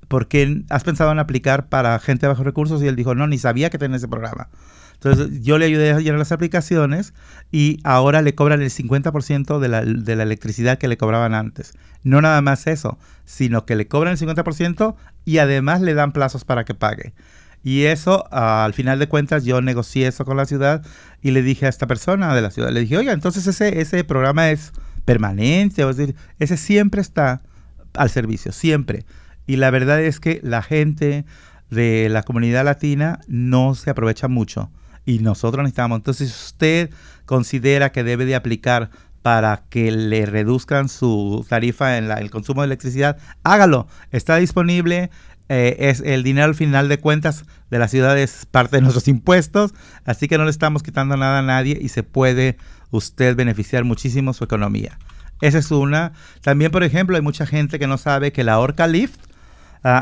[0.08, 2.82] ¿por qué has pensado en aplicar para gente de bajos recursos?
[2.84, 4.50] Y él dijo, no, ni sabía que tenía ese programa.
[4.96, 7.14] Entonces yo le ayudé a llenar las aplicaciones
[7.52, 11.74] y ahora le cobran el 50% de la, de la electricidad que le cobraban antes.
[12.04, 16.46] No nada más eso, sino que le cobran el 50% y además le dan plazos
[16.46, 17.14] para que pague.
[17.64, 20.86] Y eso, al final de cuentas, yo negocié eso con la ciudad
[21.24, 24.04] y le dije a esta persona de la ciudad, le dije, oiga, entonces ese, ese
[24.04, 24.72] programa es
[25.04, 27.42] permanente, o es decir, ese siempre está
[27.96, 29.06] al servicio, siempre.
[29.48, 31.26] Y la verdad es que la gente
[31.72, 34.70] de la comunidad latina no se aprovecha mucho
[35.06, 35.98] y nosotros necesitamos.
[35.98, 36.90] Entonces, si usted
[37.26, 38.90] considera que debe de aplicar
[39.22, 43.88] para que le reduzcan su tarifa en la- el consumo de electricidad, hágalo.
[44.12, 45.10] Está disponible.
[45.48, 49.08] eh, es el dinero al final de cuentas de la ciudad es parte de nuestros
[49.08, 52.58] impuestos, así que no le estamos quitando nada a nadie y se puede
[52.90, 54.98] usted beneficiar muchísimo su economía.
[55.42, 56.14] Esa es una.
[56.42, 59.20] También, por ejemplo, hay mucha gente que no sabe que la Orca Lift,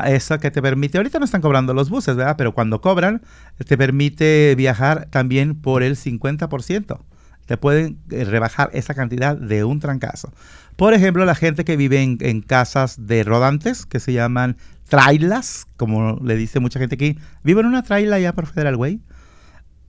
[0.06, 2.36] esa que te permite, ahorita no están cobrando los buses, ¿verdad?
[2.38, 3.22] Pero cuando cobran,
[3.66, 6.98] te permite viajar también por el 50%.
[7.44, 10.32] Te pueden eh, rebajar esa cantidad de un trancazo.
[10.76, 14.56] Por ejemplo, la gente que vive en, en casas de rodantes, que se llaman
[14.88, 19.02] trailas, como le dice mucha gente aquí, vive en una traila allá por Federal Way.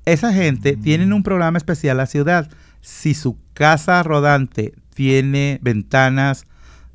[0.04, 2.50] Esa gente tienen un programa especial la ciudad.
[2.82, 6.46] Si su casa rodante tiene ventanas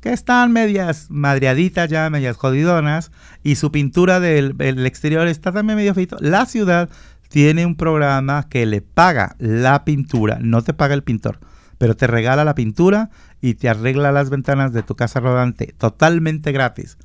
[0.01, 3.11] que están medias madreaditas ya, medias jodidonas,
[3.43, 6.89] y su pintura del el exterior está también medio feito, la ciudad
[7.29, 11.39] tiene un programa que le paga la pintura, no te paga el pintor,
[11.77, 13.09] pero te regala la pintura
[13.39, 16.97] y te arregla las ventanas de tu casa rodante totalmente gratis.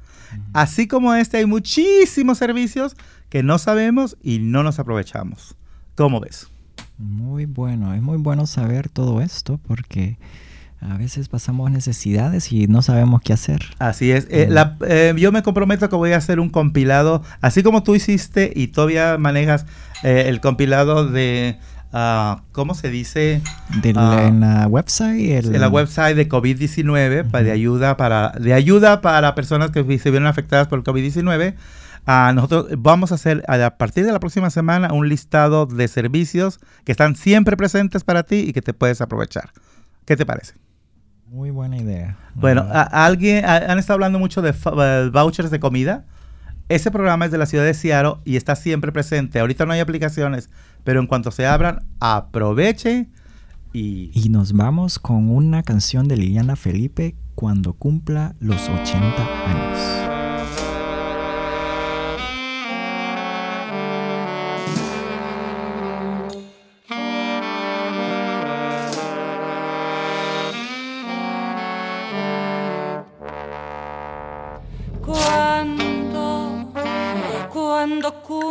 [0.53, 2.97] Así como este, hay muchísimos servicios
[3.29, 5.57] que no sabemos y no nos aprovechamos.
[5.95, 6.49] ¿Cómo ves?
[6.99, 10.19] Muy bueno, es muy bueno saber todo esto porque
[10.81, 13.63] a veces pasamos necesidades y no sabemos qué hacer.
[13.79, 14.27] Así es.
[14.31, 17.95] Eh, la- eh, yo me comprometo que voy a hacer un compilado, así como tú
[17.95, 19.67] hiciste y todavía manejas
[20.05, 21.59] eh, el compilado de,
[21.93, 23.41] ah, ¿cómo se dice?
[23.83, 28.33] De la- en la website, el- En la website de COVID-19, pa- de, ayuda para,
[28.39, 31.55] de ayuda para personas que se vieron afectadas por el COVID-19.
[32.09, 36.61] Ah, nosotros vamos a hacer a partir de la próxima semana un listado de servicios
[36.85, 39.51] que están siempre presentes para ti y que te puedes aprovechar.
[40.05, 40.55] ¿Qué te parece?
[41.29, 42.17] Muy buena idea.
[42.35, 46.05] Bueno, a- alguien a- han estado hablando mucho de eh, vouchers de comida.
[46.69, 49.39] Ese programa es de la ciudad de Seattle y está siempre presente.
[49.41, 50.51] Ahorita no hay aplicaciones,
[50.85, 53.09] pero en cuanto se abran, aproveche
[53.73, 60.16] y Y nos vamos con una canción de Liliana Felipe cuando cumpla los 80 años.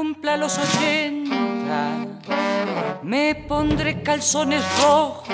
[0.06, 1.98] Cumpla los ochenta,
[3.02, 5.26] me pondré calzones rojos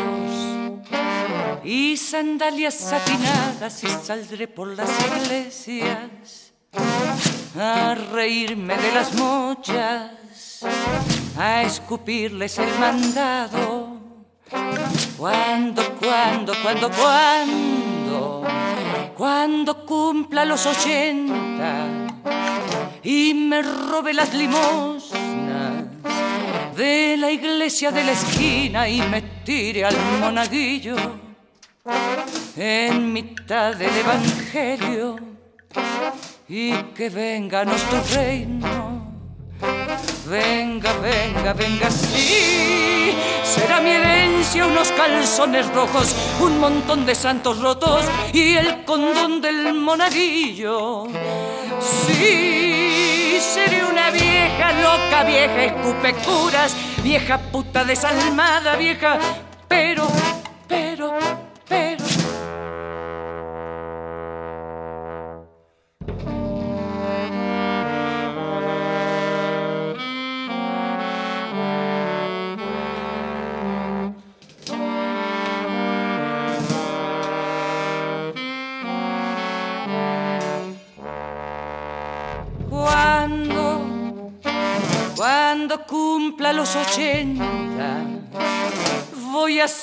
[1.62, 6.54] y sandalias satinadas y saldré por las iglesias
[7.60, 10.64] a reírme de las mochas,
[11.38, 14.00] a escupirles el mandado.
[15.18, 18.44] Cuando, cuando, cuando, cuando,
[19.18, 22.11] cuando cumpla los ochenta
[23.04, 25.86] y me robe las limosnas
[26.76, 30.96] de la iglesia de la esquina y me tire al monaguillo
[32.56, 35.16] en mitad del evangelio
[36.48, 39.12] y que venga nuestro reino.
[40.28, 43.14] Venga, venga, venga, sí.
[43.44, 49.74] Será mi herencia unos calzones rojos, un montón de santos rotos y el condón del
[49.74, 51.08] monaguillo.
[51.80, 59.18] Sí, seré una vieja loca, vieja escupe curas, vieja puta desalmada, vieja,
[59.68, 60.08] pero,
[60.68, 61.31] pero, pero.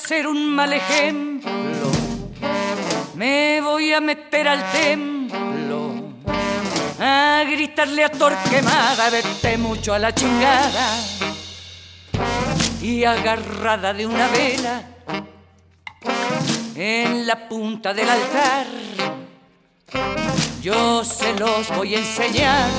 [0.09, 1.91] Ser un mal ejemplo.
[3.13, 5.91] Me voy a meter al templo
[6.99, 10.99] a gritarle a Torquemada, vete mucho a la chingada.
[12.81, 14.81] Y agarrada de una vela
[16.73, 18.65] en la punta del altar,
[20.59, 22.71] yo se los voy a enseñar.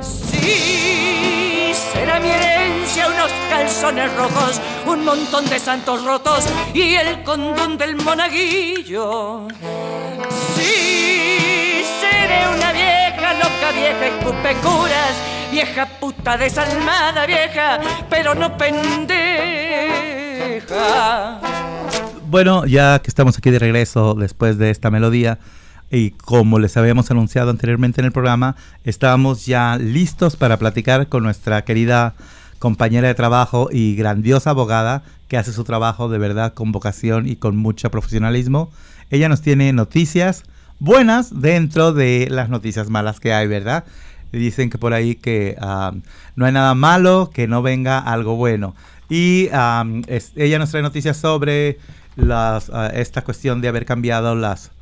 [0.00, 1.53] Sí,
[1.92, 7.96] será mi herencia unos calzones rojos, un montón de santos rotos y el condón del
[7.96, 9.48] monaguillo.
[10.54, 14.12] Sí, seré una vieja loca, vieja y
[14.62, 15.14] curas,
[15.50, 19.34] vieja puta desalmada, vieja, pero no pendeja.
[22.26, 25.38] Bueno, ya que estamos aquí de regreso después de esta melodía,
[25.90, 31.22] y como les habíamos anunciado anteriormente en el programa, estábamos ya listos para platicar con
[31.22, 32.14] nuestra querida
[32.58, 37.36] compañera de trabajo y grandiosa abogada que hace su trabajo de verdad con vocación y
[37.36, 38.70] con mucho profesionalismo.
[39.10, 40.44] Ella nos tiene noticias
[40.80, 43.84] buenas dentro de las noticias malas que hay, ¿verdad?
[44.32, 45.56] Dicen que por ahí que
[46.34, 48.74] no hay nada malo, que no venga algo bueno.
[49.08, 51.78] Y ella nos trae noticias sobre
[52.16, 52.58] uh,
[52.94, 54.72] esta cuestión de haber cambiado las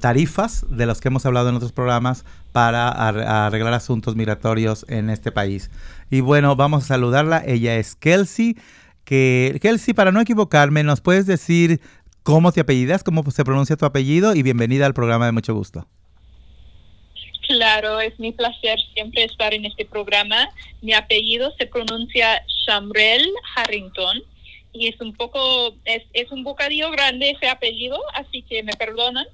[0.00, 5.10] tarifas de las que hemos hablado en otros programas para ar arreglar asuntos migratorios en
[5.10, 5.70] este país.
[6.10, 7.42] Y bueno, vamos a saludarla.
[7.46, 8.56] Ella es Kelsey.
[9.04, 11.80] Que, Kelsey, para no equivocarme, ¿nos puedes decir
[12.22, 14.34] cómo te apellidas, cómo se pronuncia tu apellido?
[14.34, 15.86] Y bienvenida al programa de Mucho Gusto.
[17.48, 20.48] Claro, es mi placer siempre estar en este programa.
[20.80, 23.26] Mi apellido se pronuncia Shamrel
[23.56, 24.22] Harrington
[24.72, 29.26] y es un poco, es, es un bocadillo grande ese apellido, así que me perdonan,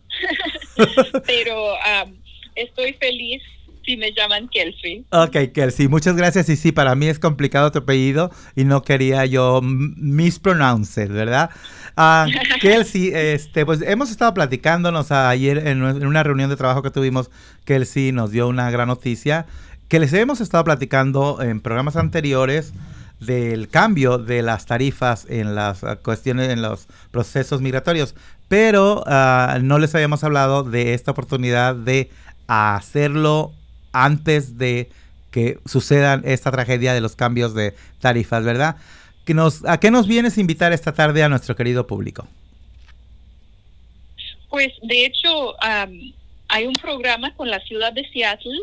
[1.27, 2.14] pero um,
[2.55, 3.42] estoy feliz
[3.85, 5.07] si me llaman Kelsey.
[5.11, 6.48] Ok, Kelsey, muchas gracias.
[6.51, 11.51] Y sí, para mí es complicado tu apellido y no quería yo mispronounce, ¿verdad?
[11.96, 16.90] Uh, Kelsey, este, pues hemos estado platicándonos ayer en, en una reunión de trabajo que
[16.90, 17.31] tuvimos.
[17.64, 19.46] Kelsey nos dio una gran noticia
[19.88, 22.74] que les hemos estado platicando en programas anteriores
[23.20, 28.14] del cambio de las tarifas en las uh, cuestiones, en los procesos migratorios,
[28.48, 32.11] pero uh, no les habíamos hablado de esta oportunidad de
[32.46, 33.52] hacerlo
[33.92, 34.90] antes de
[35.31, 38.76] que sucedan esta tragedia de los cambios de tarifas, ¿verdad?
[39.24, 42.26] Que nos, ¿A qué nos vienes a invitar esta tarde a nuestro querido público?
[44.48, 46.12] Pues de hecho um,
[46.48, 48.59] hay un programa con la ciudad de Seattle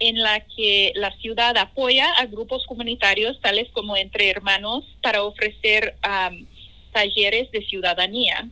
[0.00, 5.96] en la que la ciudad apoya a grupos comunitarios tales como Entre Hermanos para ofrecer
[6.06, 6.46] um,
[6.92, 8.48] talleres de ciudadanía.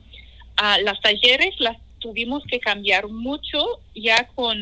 [0.61, 4.59] Uh, las talleres las tuvimos que cambiar mucho ya con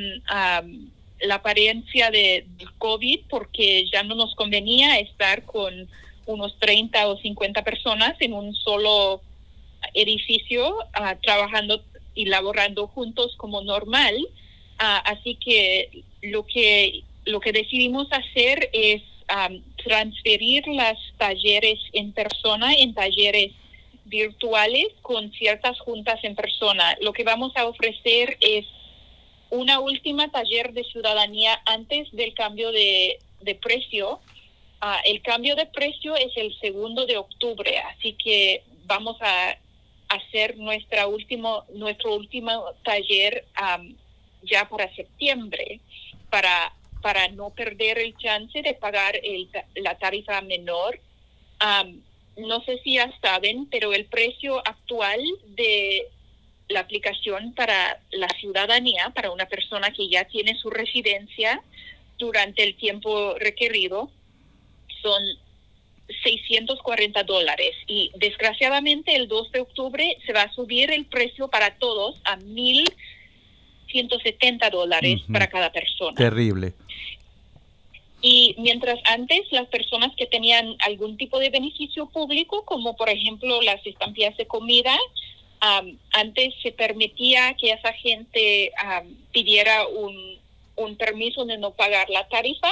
[1.20, 2.46] la apariencia de,
[2.78, 5.88] COVID porque ya no nos convenía estar con
[6.26, 9.20] unos 30 o 50 personas en un solo
[9.94, 11.82] edificio uh, trabajando
[12.14, 14.16] y laborando juntos como normal.
[14.80, 22.12] Uh, así que lo que lo que decidimos hacer es um, transferir las talleres en
[22.12, 23.52] persona en talleres
[24.04, 26.96] virtuales con ciertas juntas en persona.
[27.00, 28.66] Lo que vamos a ofrecer es
[29.48, 34.20] una última taller de ciudadanía antes del cambio de, de precio.
[34.82, 39.56] Uh, el cambio de precio es el segundo de octubre, así que vamos a
[40.08, 43.46] hacer nuestra último, nuestro último taller
[44.42, 45.80] ya para septiembre
[46.34, 49.14] para, para no perder el chance de pagar
[49.76, 50.98] la tarifa menor.
[52.36, 55.20] No sé si ya saben, pero el precio actual
[55.50, 56.08] de
[56.68, 61.62] la aplicación para la ciudadanía, para una persona que ya tiene su residencia
[62.18, 64.10] durante el tiempo requerido,
[65.02, 65.22] son
[66.24, 67.76] 640 dólares.
[67.86, 72.34] Y desgraciadamente el 2 de octubre se va a subir el precio para todos a
[72.38, 72.92] 1,000
[73.94, 75.32] 170 dólares uh -huh.
[75.32, 76.16] para cada persona.
[76.16, 76.72] Terrible.
[78.20, 83.60] Y mientras antes las personas que tenían algún tipo de beneficio público, como por ejemplo
[83.62, 84.96] las estampillas de comida,
[85.62, 90.38] um, antes se permitía que esa gente um, pidiera un,
[90.76, 92.70] un permiso de no pagar la tarifa.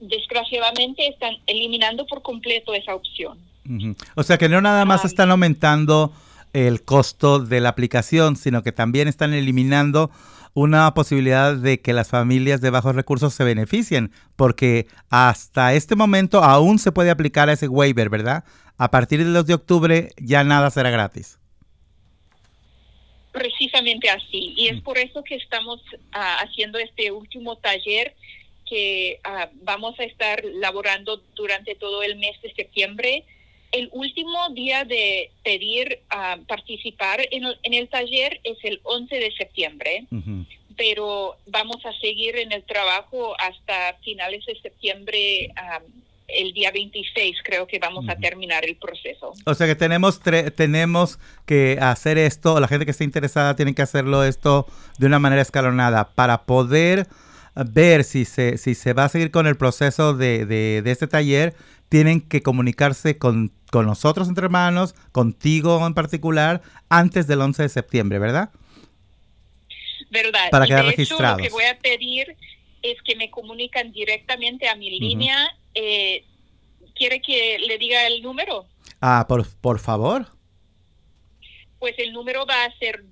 [0.00, 3.38] Desgraciadamente están eliminando por completo esa opción.
[3.68, 3.96] Uh -huh.
[4.14, 6.12] O sea que no nada más um, están aumentando
[6.52, 10.10] el costo de la aplicación, sino que también están eliminando
[10.56, 16.42] una posibilidad de que las familias de bajos recursos se beneficien, porque hasta este momento
[16.42, 18.42] aún se puede aplicar a ese waiver, ¿verdad?
[18.78, 21.38] A partir del 2 de octubre ya nada será gratis.
[23.32, 28.14] Precisamente así, y es por eso que estamos uh, haciendo este último taller
[28.66, 33.24] que ah, vamos a estar laborando durante todo el mes de septiembre.
[33.78, 39.14] El último día de pedir ah, participar en el, en el taller es el 11
[39.16, 40.06] de septiembre,
[40.76, 45.50] pero vamos a seguir en el trabajo hasta finales de septiembre.
[45.56, 45.80] ah,
[46.28, 49.32] el día 26 creo que vamos a terminar el proceso.
[49.44, 53.76] O sea que tenemos, tre- tenemos que hacer esto, la gente que esté interesada tiene
[53.76, 54.66] que hacerlo esto
[54.98, 57.06] de una manera escalonada para poder
[57.54, 61.06] ver si se, si se va a seguir con el proceso de, de- de este
[61.06, 61.54] taller,
[61.88, 67.68] tienen que comunicarse con, con nosotros entre hermanos, contigo en particular, antes del 11 de
[67.68, 68.50] septiembre, ¿verdad?
[70.10, 70.50] ¿Verdad?
[70.50, 71.38] Para Y quedar de hecho, registrados.
[71.38, 72.36] lo que voy a pedir
[72.82, 75.48] es que me comunican directamente a mi línea.
[75.74, 76.24] Eh,
[76.94, 78.66] ¿Quiere que le diga el número?
[79.00, 80.26] Ah, por, por favor.
[81.78, 83.04] Pues el número va a ser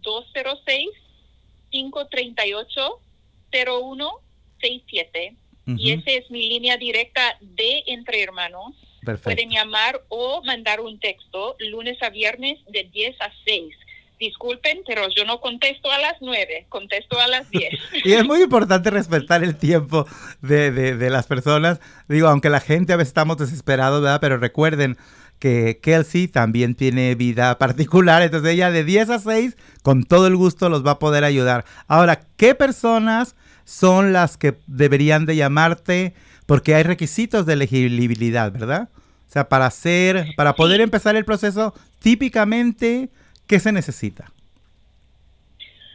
[3.92, 5.36] 206-538-0167.
[5.66, 8.74] Y Ujú, esa es mi línea directa de Entre Hermanos.
[9.04, 9.30] Perfecto.
[9.36, 13.74] Pueden llamar o mandar un texto lunes a viernes de 10 a 6.
[14.18, 17.70] Disculpen, pero yo no contesto a las 9, contesto a las 10.
[18.04, 20.06] Y es muy importante respetar el tiempo
[20.40, 21.80] de, de- de las personas.
[22.08, 24.20] Digo, aunque la gente a veces estamos desesperados, ¿verdad?
[24.20, 24.96] Pero recuerden
[25.40, 28.22] que Kelsey también tiene vida particular.
[28.22, 31.64] Entonces ella de 10 a 6, con todo el gusto, los va a poder ayudar.
[31.88, 33.34] Ahora, ¿qué personas
[33.64, 36.14] son las que deberían de llamarte?
[36.46, 38.88] Porque hay requisitos de elegibilidad, ¿verdad?
[39.28, 43.08] O sea, para hacer, para poder empezar el proceso, típicamente,
[43.46, 44.30] ¿qué se necesita?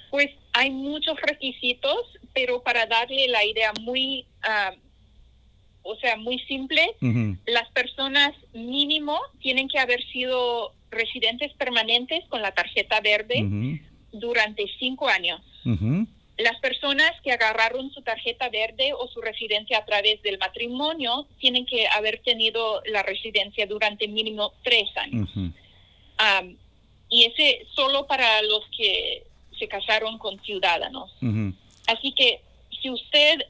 [0.10, 1.98] Pues hay muchos requisitos,
[2.34, 4.74] pero para darle la idea muy, ah,
[5.84, 6.82] o sea, muy simple,
[7.46, 13.80] las personas mínimo tienen que haber sido residentes permanentes con la tarjeta verde
[14.12, 15.42] durante cinco años.
[16.40, 21.66] Las personas que agarraron su tarjeta verde o su residencia a través del matrimonio tienen
[21.66, 25.30] que haber tenido la residencia durante mínimo tres años.
[26.18, 26.56] Am,
[27.10, 29.26] y ese solo para los que
[29.58, 31.14] se casaron con ciudadanos.
[31.88, 32.42] Así que
[32.82, 33.42] si usted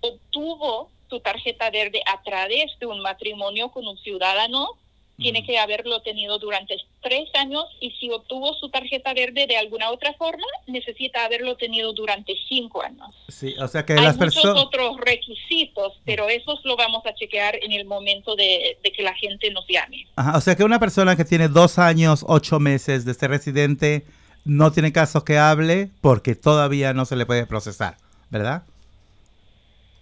[0.00, 4.78] obtuvo su tarjeta verde a través de un matrimonio con un ciudadano,
[5.20, 9.90] tiene que haberlo tenido durante tres años y si obtuvo su tarjeta verde de alguna
[9.90, 13.14] otra forma, necesita haberlo tenido durante cinco años.
[13.28, 17.56] Sí, o sea que Hay las muchos otros requisitos, pero esos lo vamos a chequear
[17.62, 20.06] en el momento de, de que la gente nos llame.
[20.16, 24.04] Ajá, o sea que una persona que tiene dos años, ocho meses de ser residente,
[24.44, 27.96] no tiene caso que hable porque todavía no se le puede procesar,
[28.30, 28.62] ¿verdad?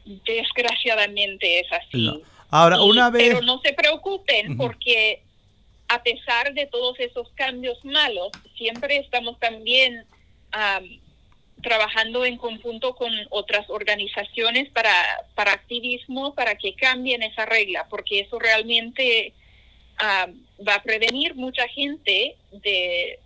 [0.05, 2.07] Desgraciadamente es así.
[2.07, 2.38] No.
[2.51, 3.29] Ahora, Y- una vez...
[3.29, 5.23] Pero no se preocupen porque
[5.89, 10.05] a pesar de todos esos cambios malos, siempre estamos también
[10.53, 10.85] am,
[11.63, 14.93] trabajando en conjunto con otras organizaciones para,
[15.35, 19.33] para activismo, para que cambien esa regla, porque eso realmente
[20.01, 23.19] va a prevenir mucha gente de,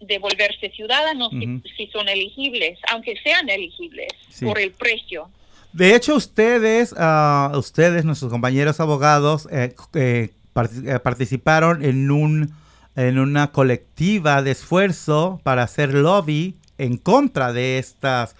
[0.00, 4.44] de volverse ciudadanos si- si, son elegibles, aunque sean elegibles Sí.
[4.46, 5.30] por el precio.
[5.76, 12.54] De hecho, ustedes, ah, ustedes, nuestros compañeros abogados, eh, eh, eh, participaron en un
[12.94, 18.34] en una colectiva de esfuerzo para hacer lobby en contra de estos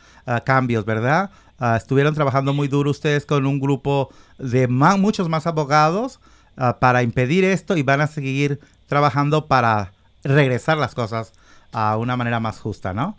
[0.44, 1.28] cambios, ¿verdad?
[1.58, 4.08] Ah, estuvieron trabajando muy duro ustedes con un grupo
[4.38, 6.20] de muchos más abogados
[6.56, 9.92] ah, para impedir esto y van a seguir trabajando para
[10.24, 11.34] regresar las cosas
[11.70, 13.14] a una manera más justa, ¿no?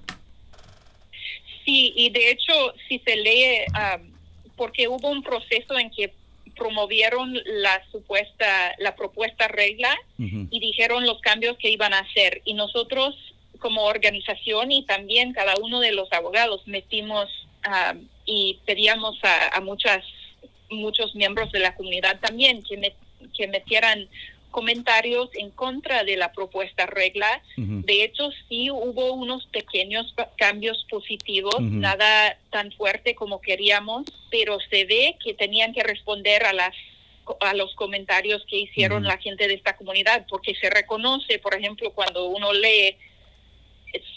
[1.68, 2.54] Sí, y de hecho,
[2.88, 4.10] si se lee, am,
[4.56, 6.14] porque hubo un proceso en que
[6.56, 9.96] promovieron la supuesta, la propuesta regla
[10.50, 12.42] y dijeron los cambios que iban a hacer.
[12.46, 13.16] Y nosotros,
[13.60, 17.28] como organización y también cada uno de los abogados, metimos
[17.64, 20.04] am, y pedíamos a, a muchas,
[20.70, 22.96] muchos miembros de la comunidad también que, me-
[23.36, 24.08] que metieran
[24.58, 27.44] comentarios en contra de la propuesta regla.
[27.58, 34.86] De hecho, sí hubo unos pequeños cambios positivos, nada tan fuerte como queríamos, pero se
[34.86, 36.74] ve que tenían que responder a las
[37.42, 41.92] a los comentarios que hicieron la gente de esta comunidad, porque se reconoce, por ejemplo,
[41.92, 42.96] cuando uno lee,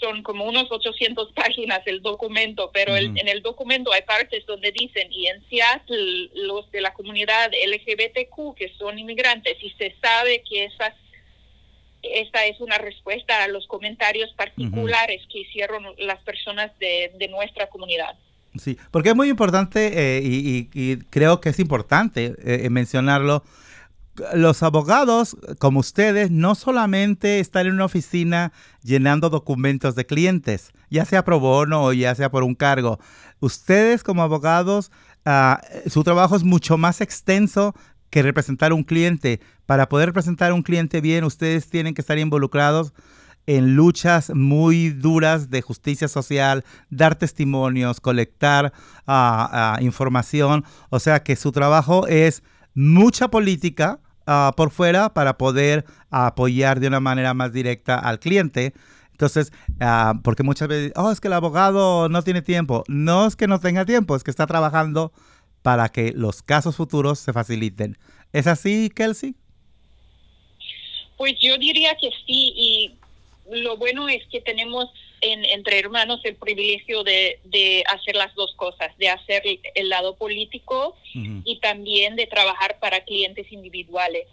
[0.01, 4.72] son como unos 800 páginas el documento, pero el- en el documento hay partes donde
[4.72, 10.43] dicen, y en Seattle, los de la comunidad LGBTQ, que son inmigrantes, y se sabe
[10.49, 10.95] que esas
[12.03, 17.66] esta es una respuesta a los comentarios particulares que hicieron las personas de, de nuestra
[17.68, 18.16] comunidad.
[18.59, 23.45] Sí, porque es muy importante eh, y, y- y creo que es importante eh, mencionarlo.
[24.35, 28.53] Los abogados, como ustedes, no solamente están en una oficina
[28.83, 32.99] llenando documentos de clientes, ya sea pro bono o ya sea por un cargo.
[33.41, 34.91] Ustedes como abogados,
[35.25, 37.75] ah, su trabajo es mucho más extenso
[38.11, 39.41] que representar un cliente.
[39.66, 42.93] Para poder representar un cliente bien, ustedes tienen que estar involucrados
[43.47, 48.73] en luchas muy duras de justicia social, dar testimonios, colectar
[49.07, 50.64] ah, ah, información.
[50.91, 52.43] O sea que su trabajo es
[52.75, 58.75] mucha política ah, por fuera para poder apoyar de una manera más directa al cliente.
[59.12, 59.53] Entonces,
[60.25, 62.85] porque muchas veces, oh, es que el abogado no tiene tiempo.
[62.89, 65.12] No es que no tenga tiempo, es que está trabajando
[65.62, 67.99] para que los casos futuros se faciliten.
[68.33, 69.35] ¿Es así, Kelsey?
[71.18, 72.95] Pues yo diría que sí, y
[73.51, 74.89] lo bueno es que tenemos
[75.21, 79.43] en, entre hermanos el privilegio de, de, hacer las dos cosas, de hacer
[79.75, 84.27] el lado político y también de trabajar para clientes individuales.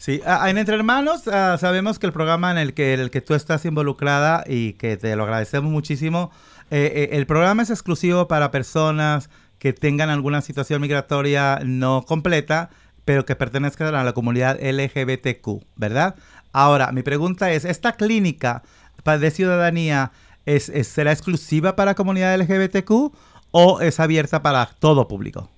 [0.00, 3.34] Sí, en Entre Hermanos ah, sabemos que el programa en el que, el que tú
[3.34, 6.30] estás involucrada y que te lo agradecemos muchísimo,
[6.70, 9.28] eh, eh, el programa es exclusivo para personas
[9.58, 12.70] que tengan alguna situación migratoria no completa,
[13.04, 16.14] pero que pertenezcan a la comunidad LGBTQ, ¿verdad?
[16.52, 18.62] Ahora, mi pregunta es, ¿esta clínica
[19.04, 20.12] de ciudadanía
[20.46, 23.12] es, será exclusiva para la comunidad LGBTQ
[23.50, 25.48] o es abierta para todo público?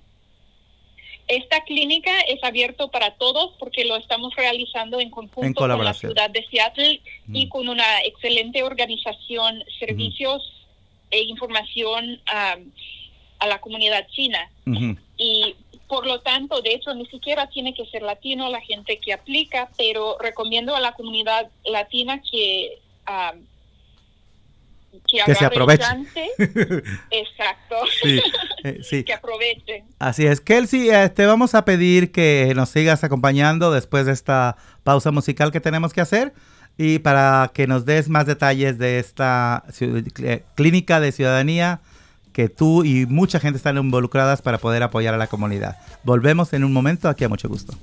[1.27, 6.29] Esta clínica es abierta para todos porque lo estamos realizando en conjunto con la ciudad
[6.29, 7.49] de Seattle y mm.
[7.49, 10.65] con una excelente organización, servicios
[11.11, 14.49] e información a la comunidad china.
[15.17, 15.55] Y
[15.87, 19.69] por lo tanto, de hecho, ni siquiera tiene que ser latino la gente que aplica,
[19.77, 22.79] pero recomiendo a la comunidad latina que...
[25.25, 25.85] que, se aproveche.
[27.11, 27.75] Exacto.
[28.63, 29.85] Eh, que aprovechen.
[29.99, 30.41] Así es.
[30.41, 35.51] Kelsey, eh, te vamos a pedir que nos sigas acompañando después de esta pausa musical
[35.51, 36.33] que tenemos que hacer
[36.77, 41.81] y para que nos des más detalles de esta eh, clínica de ciudadanía
[42.31, 45.77] que tú y mucha gente están involucradas para poder apoyar a la comunidad.
[46.03, 47.73] Volvemos en un momento aquí a mucho gusto.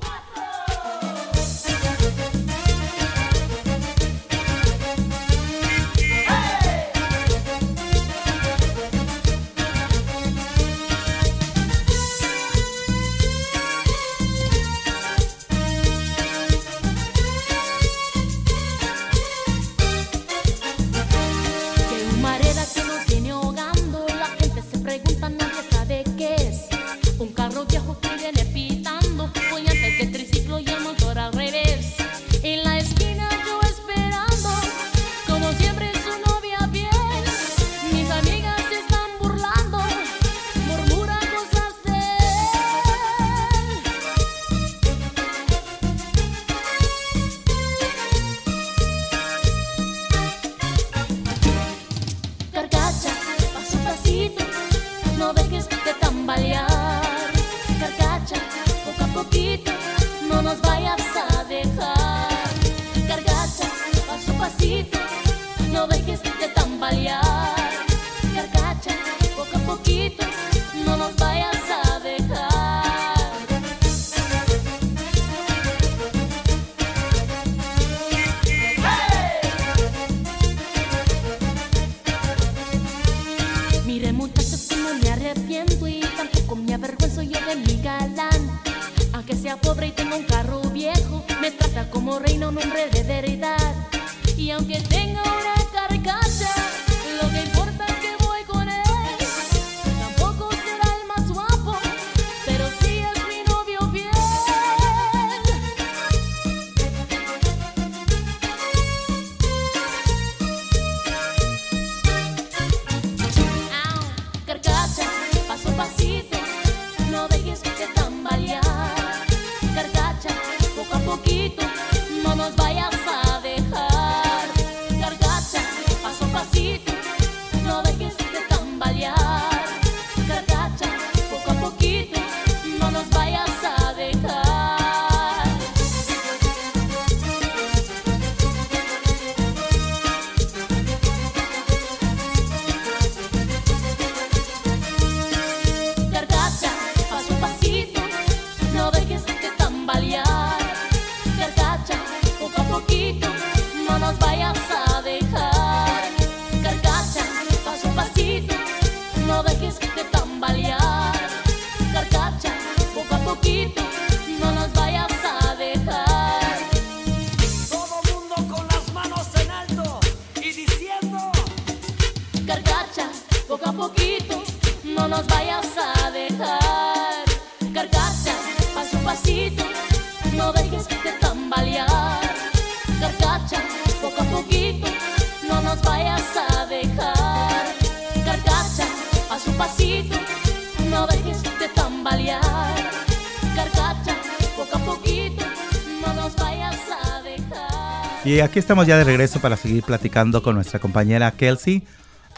[198.60, 201.82] Estamos ya de regreso para seguir platicando con nuestra compañera Kelsey.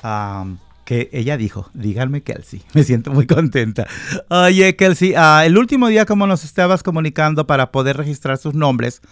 [0.02, 3.88] am, que ella dijo, díganme Kelsey, me siento muy contenta.
[4.28, 9.02] Oye Kelsey, ah, el último día como nos estabas comunicando para poder registrar sus nombres,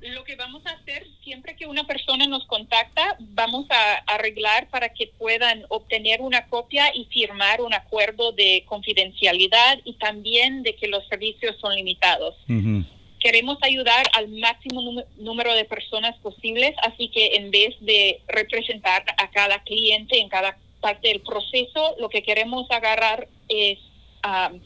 [0.00, 4.90] Lo que vamos a hacer, siempre que una persona nos contacta, vamos a arreglar para
[4.90, 10.86] que puedan obtener una copia y firmar un acuerdo de confidencialidad y también de que
[10.86, 12.36] los servicios son limitados.
[13.26, 19.30] Queremos ayudar al máximo número- de personas posibles, así que en vez de representar a
[19.32, 23.80] cada cliente en cada parte del proceso, lo que queremos agarrar es
[24.24, 24.60] um,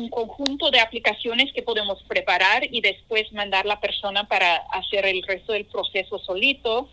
[0.00, 5.20] un conjunto de aplicaciones que podemos preparar y después mandar la persona para hacer el
[5.24, 6.88] resto del proceso solito,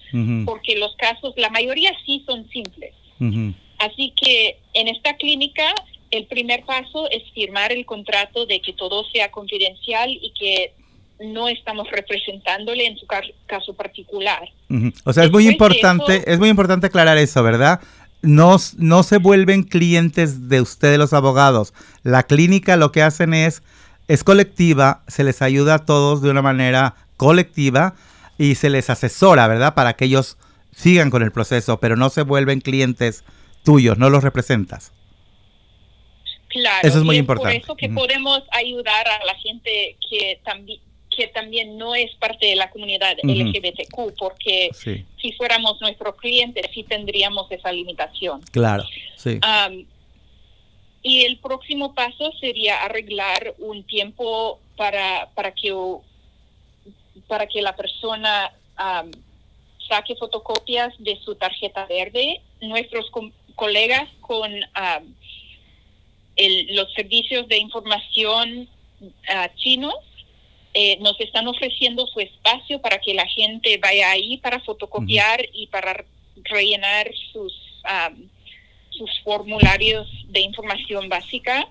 [0.46, 2.96] porque los casos, la mayoría sí son simples.
[3.78, 5.72] Así que en esta clínica
[6.10, 10.74] el primer paso es firmar el contrato de que todo sea confidencial y que
[11.24, 14.42] no estamos representándole en su ca- caso particular.
[15.06, 17.80] O sea, es muy importante, eso- es muy importante aclarar eso, ¿verdad?
[18.22, 21.74] No, no se vuelven clientes de ustedes los abogados.
[22.04, 23.64] La clínica lo que hacen es,
[24.08, 27.96] es colectiva, se les ayuda a todos de una manera colectiva
[28.38, 29.74] y se les asesora, ¿verdad?
[29.76, 30.38] Para que ellos
[30.76, 33.24] sigan con el proceso, pero no se vuelven clientes
[33.64, 34.92] tuyos, no los representas.
[36.50, 37.60] Claro, Eso es muy y importante.
[37.60, 40.82] Por eso que podemos ayudar a la gente que también
[41.22, 43.16] que también no es parte de la comunidad.
[43.22, 48.42] LGBTQ, porque Sí, si fuéramos nuestro cliente sí tendríamos esa limitación.
[48.52, 48.84] claro,
[49.18, 49.40] sí.
[51.04, 55.74] Y el próximo paso sería arreglar un tiempo para, para, que,
[57.28, 59.10] para que la persona am,
[59.90, 62.42] saque fotocopias de su tarjeta verde.
[62.62, 64.52] Nuestros com- colegas con
[66.36, 68.68] el- los servicios de información
[69.30, 69.96] ah, chinos
[70.74, 75.68] eh, nos están ofreciendo su espacio para que la gente vaya ahí para fotocopiar y
[75.68, 76.06] para
[76.46, 77.54] rellenar sus
[77.84, 78.30] am,
[78.90, 81.68] sus formularios de información básica.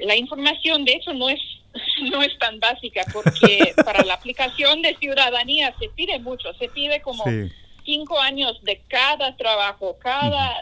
[0.00, 1.40] La información, de hecho, no es
[2.10, 7.00] no es tan básica porque para la aplicación de ciudadanía se pide mucho, se pide
[7.00, 7.48] como Sí.
[7.84, 10.54] cinco años de cada trabajo, cada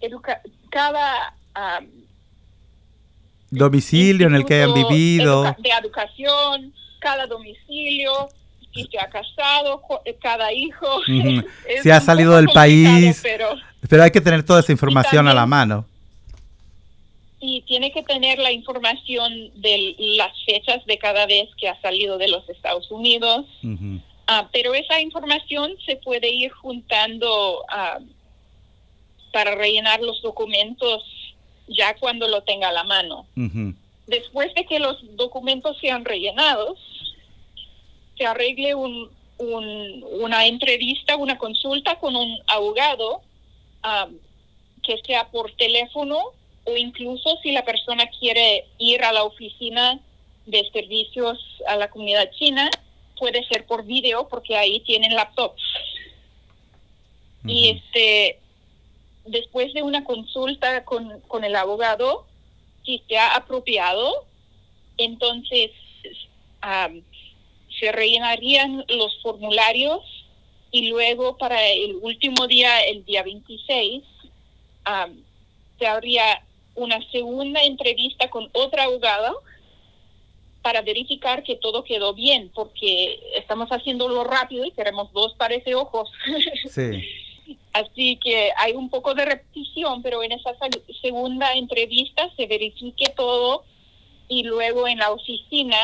[0.00, 1.86] educa- cada am,
[3.50, 5.44] Domicilio en el que hayan vivido.
[5.46, 8.28] educa- de educación, cada domicilio,
[8.74, 10.86] si se ha casado, co- cada hijo.
[11.82, 13.20] Si ha salido del país.
[13.22, 13.48] Pero,
[13.88, 15.86] Pero hay que tener toda esa información a la mano.
[17.40, 19.32] y tiene que tener la información
[19.62, 23.46] de las fechas de cada vez que ha salido de los Estados Unidos.
[24.26, 27.98] Ah, pero esa información se puede ir juntando ah,
[29.32, 31.02] para rellenar los documentos
[31.68, 33.26] ya cuando lo tenga a la mano.
[34.06, 36.78] Después de que los documentos sean rellenados,
[38.16, 43.22] se arregle un, un- una entrevista, una consulta con un abogado,
[44.82, 46.18] que sea por teléfono
[46.64, 50.00] o incluso si la persona quiere ir a la oficina
[50.46, 52.70] de servicios a la comunidad china,
[53.18, 55.62] puede ser por video porque ahí tienen laptops.
[57.46, 58.38] Y este,
[59.30, 62.26] después de una consulta con, con el abogado,
[62.84, 64.26] si se ha apropiado,
[64.96, 65.70] entonces
[66.60, 67.02] am,
[67.78, 70.00] se rellenarían los formularios
[70.70, 74.04] y luego para el último día, el día 26,
[74.84, 75.22] am,
[75.78, 76.42] se habría
[76.74, 79.32] una segunda entrevista con otra abogada
[80.62, 85.74] para verificar que todo quedó bien, porque estamos haciéndolo rápido y queremos dos pares de
[85.74, 86.10] ojos.
[86.68, 87.02] Sí.
[87.80, 90.50] Así que hay un poco de repetición, pero en esa
[91.02, 93.64] segunda entrevista se verifique todo
[94.28, 95.76] y luego en la oficina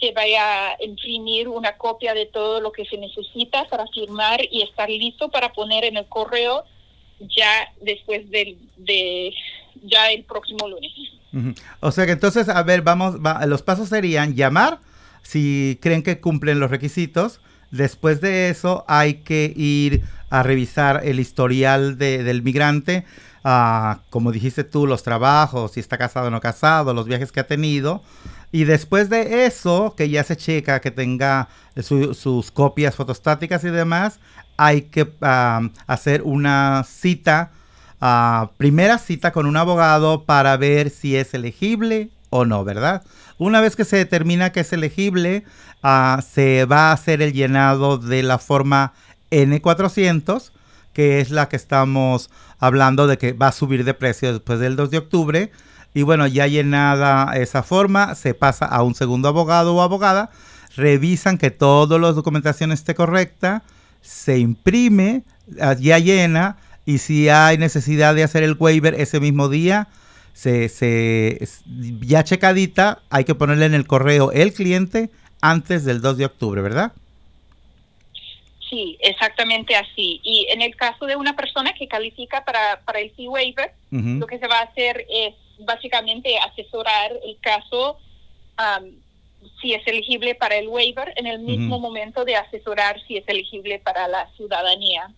[0.00, 4.62] se vaya a imprimir una copia de todo lo que se necesita para firmar y
[4.62, 6.64] estar listo para poner en el correo
[7.20, 9.32] ya después del, de
[9.84, 10.90] ya el próximo lunes.
[11.80, 14.80] O sea que entonces, a ver, vamos, va- los pasos serían llamar
[15.22, 17.40] si creen que cumplen los requisitos.
[17.72, 23.04] Después de eso hay que ir a revisar el historial de- del migrante,
[23.44, 27.40] ah, como dijiste tú, los trabajos, si está casado o no casado, los viajes que
[27.40, 28.02] ha tenido.
[28.52, 31.48] Y después de eso, que ya se checa que tenga
[31.82, 34.20] su- sus copias fotostáticas y demás,
[34.58, 35.10] hay que
[35.86, 37.50] hacer una cita
[38.04, 43.02] ah, primera cita con un abogado para ver si es elegible o no, ¿verdad?
[43.42, 45.42] Una vez que se determina que es elegible,
[45.82, 48.92] ah, se va a hacer el llenado de la forma
[49.32, 50.52] N400,
[50.92, 52.30] que es la que estamos
[52.60, 55.50] hablando de que va a subir de precio después del 2 de octubre.
[55.92, 60.30] Y bueno, ya llenada esa forma, se pasa a un segundo abogado o abogada,
[60.76, 63.64] revisan que toda la documentación esté correcta,
[64.02, 65.24] se imprime,
[65.60, 69.88] ah, ya llena, y si hay necesidad de hacer el waiver ese mismo día,
[70.32, 71.38] se, se-
[72.00, 75.10] ya checadita, hay que ponerle en el correo el cliente
[75.40, 76.92] antes del 2 de octubre, ¿verdad?
[78.70, 80.20] Sí, exactamente así.
[80.22, 83.72] Y en el caso de una persona que califica para, para el fee waiver,
[84.20, 87.98] lo que se va a hacer es básicamente asesorar el caso
[89.60, 93.78] si es elegible para el waiver en el mismo momento de asesorar si es elegible
[93.80, 95.10] para la ciudadanía.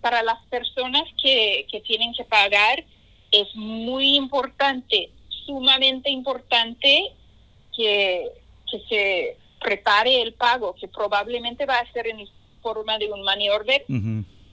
[0.00, 2.84] Para las personas que, que tienen que pagar
[3.34, 5.10] es muy importante,
[5.44, 7.12] sumamente importante
[7.76, 8.28] que,
[8.70, 12.26] que se prepare el pago, que probablemente va a ser en
[12.62, 13.84] forma de un money order,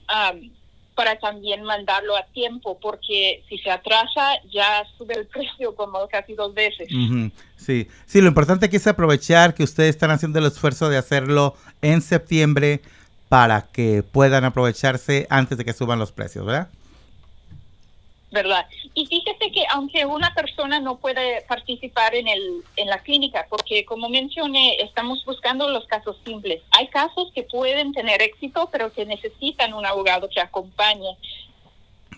[0.08, 0.50] am,
[0.94, 6.34] para también mandarlo a tiempo, porque si se atrasa ya sube el precio como casi
[6.34, 6.88] dos veces.
[6.92, 10.96] Ujú, Sí, sí, lo importante aquí es aprovechar que ustedes están haciendo el esfuerzo de
[10.98, 12.80] hacerlo en septiembre
[13.28, 16.68] para que puedan aprovecharse antes de que suban los precios, ¿verdad?
[18.32, 18.66] ¿Verdad?
[18.94, 23.84] Y fíjese que aunque una persona no puede participar en, el, en la clínica, porque
[23.84, 26.62] como mencioné, estamos buscando los casos simples.
[26.70, 31.16] Hay casos que pueden tener éxito, pero que necesitan un abogado que acompañe.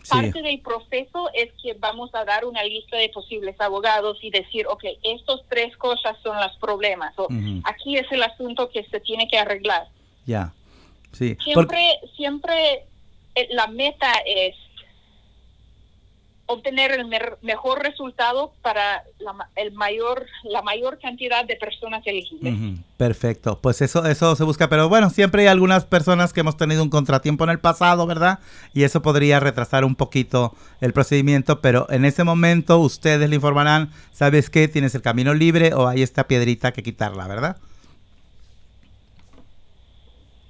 [0.02, 0.10] Sí.
[0.10, 4.66] Parte del proceso es que vamos a dar una lista de posibles abogados y decir,
[4.66, 7.14] ok, estos tres cosas son los problemas.
[7.18, 7.26] O
[7.64, 9.88] aquí es el asunto que se tiene que arreglar.
[10.26, 10.52] Ya.
[11.12, 11.36] Sí.
[11.54, 12.84] Porque- Siempre, siempre
[13.34, 14.54] eh, la meta es
[16.46, 17.06] obtener el
[17.42, 22.54] mejor resultado para la, el mayor, la mayor cantidad de personas elegibles.
[22.96, 26.82] Perfecto, pues eso, eso se busca, pero bueno, siempre hay algunas personas que hemos tenido
[26.82, 28.40] un contratiempo en el pasado, ¿verdad?
[28.74, 33.90] Y eso podría retrasar un poquito el procedimiento, pero en ese momento ustedes le informarán,
[34.12, 34.68] ¿sabes qué?
[34.68, 37.56] Tienes el camino libre o hay esta piedrita que quitarla, ¿verdad?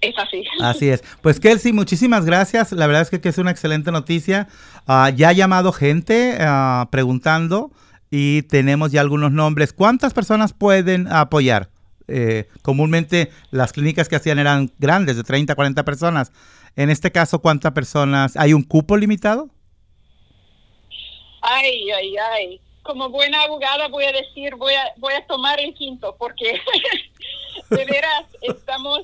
[0.09, 0.45] Es así.
[0.61, 1.03] Así es.
[1.23, 2.73] Pues Kelsey, muchísimas gracias.
[2.73, 4.49] La verdad es que, que es una excelente noticia.
[4.87, 7.71] Ah, ya ha llamado gente ah, preguntando
[8.11, 9.73] y tenemos ya algunos nombres.
[9.73, 11.69] ¿Cuántas personas pueden apoyar?
[12.07, 16.33] Eh, comúnmente las clínicas que hacían eran grandes, de 30 a 40 personas.
[16.77, 18.37] En este caso, ¿cuántas personas?
[18.37, 19.49] ¿Hay un cupo limitado?
[21.41, 22.61] Ay, ay, ay.
[22.83, 26.61] Como buena abogada voy a decir, voy a, voy a tomar el quinto, porque
[27.71, 29.01] de veras estamos...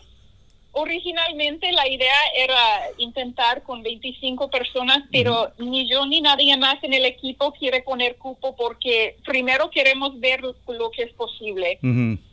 [0.73, 2.59] Originalmente la idea era
[2.99, 8.17] intentar con 25 personas, pero ni yo ni nadie más en el equipo quiere poner
[8.17, 11.79] cupo porque primero queremos ver lo que es posible.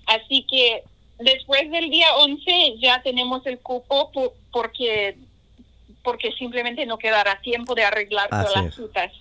[0.05, 0.83] Así que
[1.19, 5.17] después del día 11 ya tenemos el cupo po- porque
[6.03, 9.11] porque simplemente no quedará tiempo de arreglar todas las citas.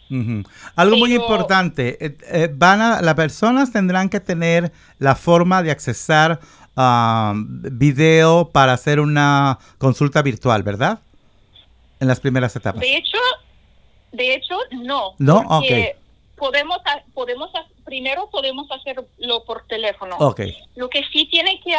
[0.77, 5.73] Algo muy importante, eh, eh, van a, las personas tendrán que tener la forma de
[5.73, 6.39] accesar
[6.77, 11.01] a video para hacer una consulta virtual, ¿verdad?
[12.01, 12.81] En las primeras etapas.
[12.81, 13.19] De hecho,
[14.13, 15.15] de hecho no.
[15.19, 15.43] ¿No?
[15.49, 15.97] porque
[16.37, 16.79] Podemos
[17.15, 17.49] podemos
[17.87, 20.17] primero podemos hacerlo por teléfono.
[20.19, 20.43] Ok,
[20.75, 21.75] Lo que sí tienen que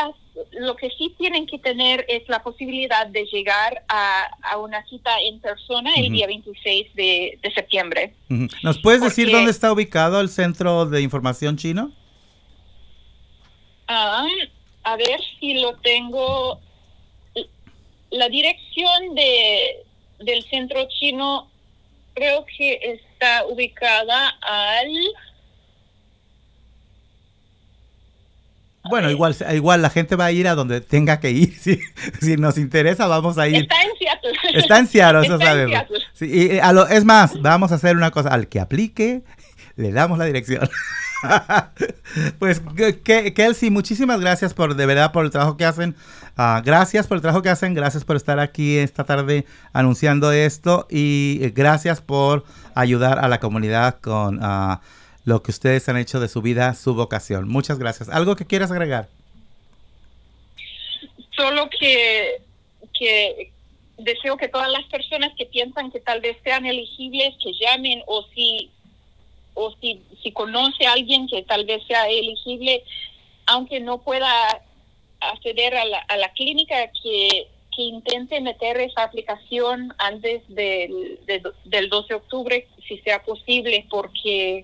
[0.59, 5.11] lo que sí tienen que tener es la posibilidad de llegar a, a una cita
[5.21, 8.15] en persona el día 26 de, de septiembre.
[8.63, 11.91] ¿Nos puedes decir dónde está ubicado el centro de información chino?
[13.87, 14.25] Ah,
[14.91, 16.59] a ver si lo tengo.
[18.09, 19.83] La dirección de
[20.19, 21.49] del centro chino
[22.15, 24.87] creo que está ubicada al
[28.89, 31.53] Bueno, igual, igual la gente va a ir a donde tenga que ir.
[31.59, 31.77] Si,
[32.21, 33.55] si nos interesa, vamos a ir.
[33.63, 34.31] está en Seattle.
[34.53, 35.71] Está en Seattle, eso Está en sabemos.
[35.71, 35.99] Seattle.
[36.13, 38.29] Sí, y, eh, a lo- es más, vamos a hacer una cosa.
[38.29, 39.23] Al que aplique,
[39.75, 40.69] le damos la dirección.
[42.39, 42.61] pues
[43.33, 45.95] Kelsey, muchísimas gracias por de verdad por el trabajo que hacen.
[46.35, 50.87] Ah, gracias por el trabajo que hacen, gracias por estar aquí esta tarde anunciando esto
[50.89, 52.45] y eh, gracias por
[52.75, 54.81] ayudar a la comunidad con ah,
[55.25, 57.47] lo que ustedes han hecho de su vida, su vocación.
[57.47, 58.09] Muchas gracias.
[58.09, 59.07] ¿Algo que quieras agregar?
[61.35, 62.41] Solo que,
[62.97, 63.51] que
[63.97, 68.23] deseo que todas las personas que piensan que tal vez sean elegibles, que llamen o
[68.33, 68.69] si
[69.57, 72.83] o si, si conoce a alguien que tal vez sea elegible,
[73.47, 74.29] aunque no pueda
[75.19, 81.19] acceder a la, a la clínica, que, que intente meter esa aplicación antes del,
[81.65, 84.63] del 12 de octubre, si sea posible, porque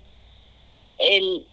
[0.99, 1.47] el,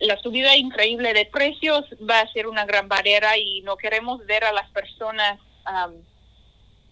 [0.00, 4.44] la subida increíble de precios va a ser una gran barrera y no queremos ver
[4.44, 5.38] a las personas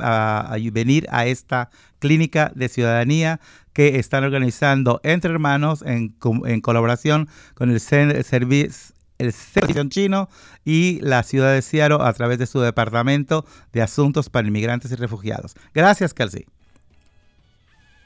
[0.71, 3.39] venir a esta clínica de ciudadanía
[3.73, 6.15] que están organizando entre hermanos en,
[6.45, 10.29] en colaboración con el servicio el Servicio Chino
[10.65, 14.95] y la ciudad de Seattle a través de su Departamento de Asuntos para Inmigrantes y
[14.95, 15.53] Refugiados.
[15.75, 16.45] Gracias, Kelsey.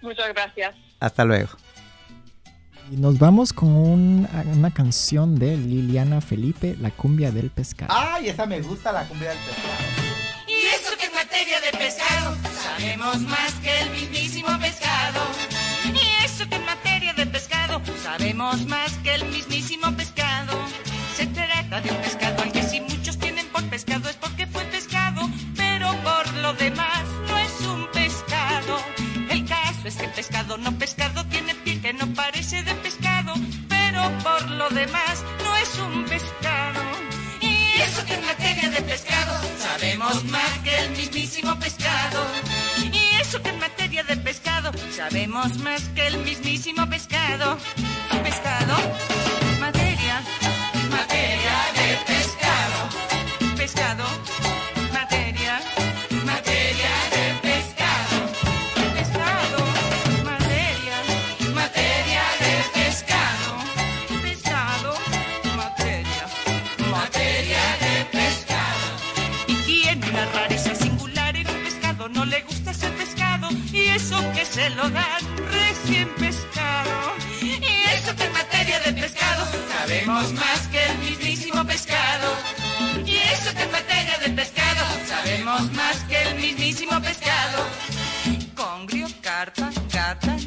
[0.02, 0.76] Muchas gracias.
[1.00, 1.52] Hasta luego.
[2.92, 7.92] Y nos vamos con una canción de Liliana Felipe, La cumbia del pescado.
[7.96, 10.06] ¡Ay, esa me gusta, la cumbia del pescado!
[10.48, 15.22] Y eso que en materia de pescado sabemos más que el mismísimo pescado.
[15.94, 20.54] Y eso que en materia de pescado sabemos más que el mismísimo pescado.
[21.16, 24.64] Se trata de un pescado al que si muchos tienen por pescado es porque fue
[24.66, 25.22] pescado,
[25.56, 28.78] pero por lo demás no es un pescado.
[29.30, 31.28] El caso es que pescado no pescado
[34.76, 36.82] no es un pescado.
[37.40, 42.26] Y eso que en materia de pescado sabemos más que el mismísimo pescado.
[42.92, 47.58] Y eso que en materia de pescado sabemos más que el mismísimo pescado.
[48.22, 48.76] Pescado,
[49.62, 50.22] materia,
[50.90, 53.56] materia de pescado.
[53.56, 54.04] Pescado,
[74.72, 77.16] lo dan recién pescado.
[77.42, 77.60] Y
[77.96, 82.36] eso que en materia de pescado sabemos más que el mismísimo pescado.
[83.06, 87.66] Y eso que en materia de pescado sabemos más que el mismísimo pescado.
[88.56, 90.38] Congrio, carpa, gata,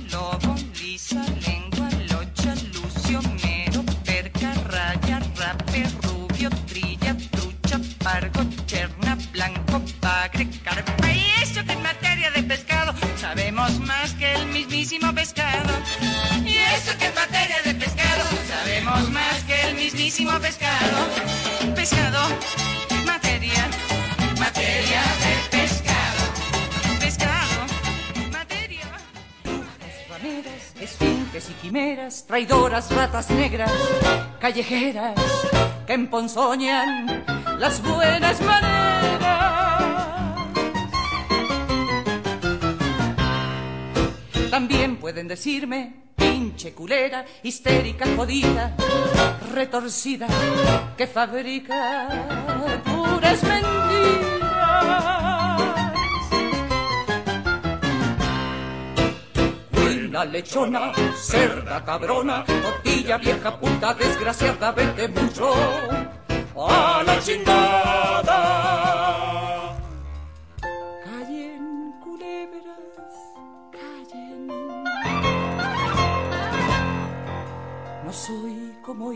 [32.26, 33.70] traidoras ratas negras,
[34.40, 35.14] callejeras
[35.86, 37.24] que emponzoñan
[37.58, 39.68] las buenas maneras.
[44.50, 48.74] También pueden decirme pinche culera, histérica, jodida,
[49.52, 50.26] retorcida,
[50.96, 52.08] que fabrica
[52.84, 54.47] puras mentiras.
[60.24, 65.52] lechona, cerda cabrona, tortilla vieja puta desgraciada, vete mucho
[66.56, 68.40] a la chingada.
[71.04, 73.16] Callen culebras,
[73.72, 74.46] callen.
[78.04, 79.12] No soy como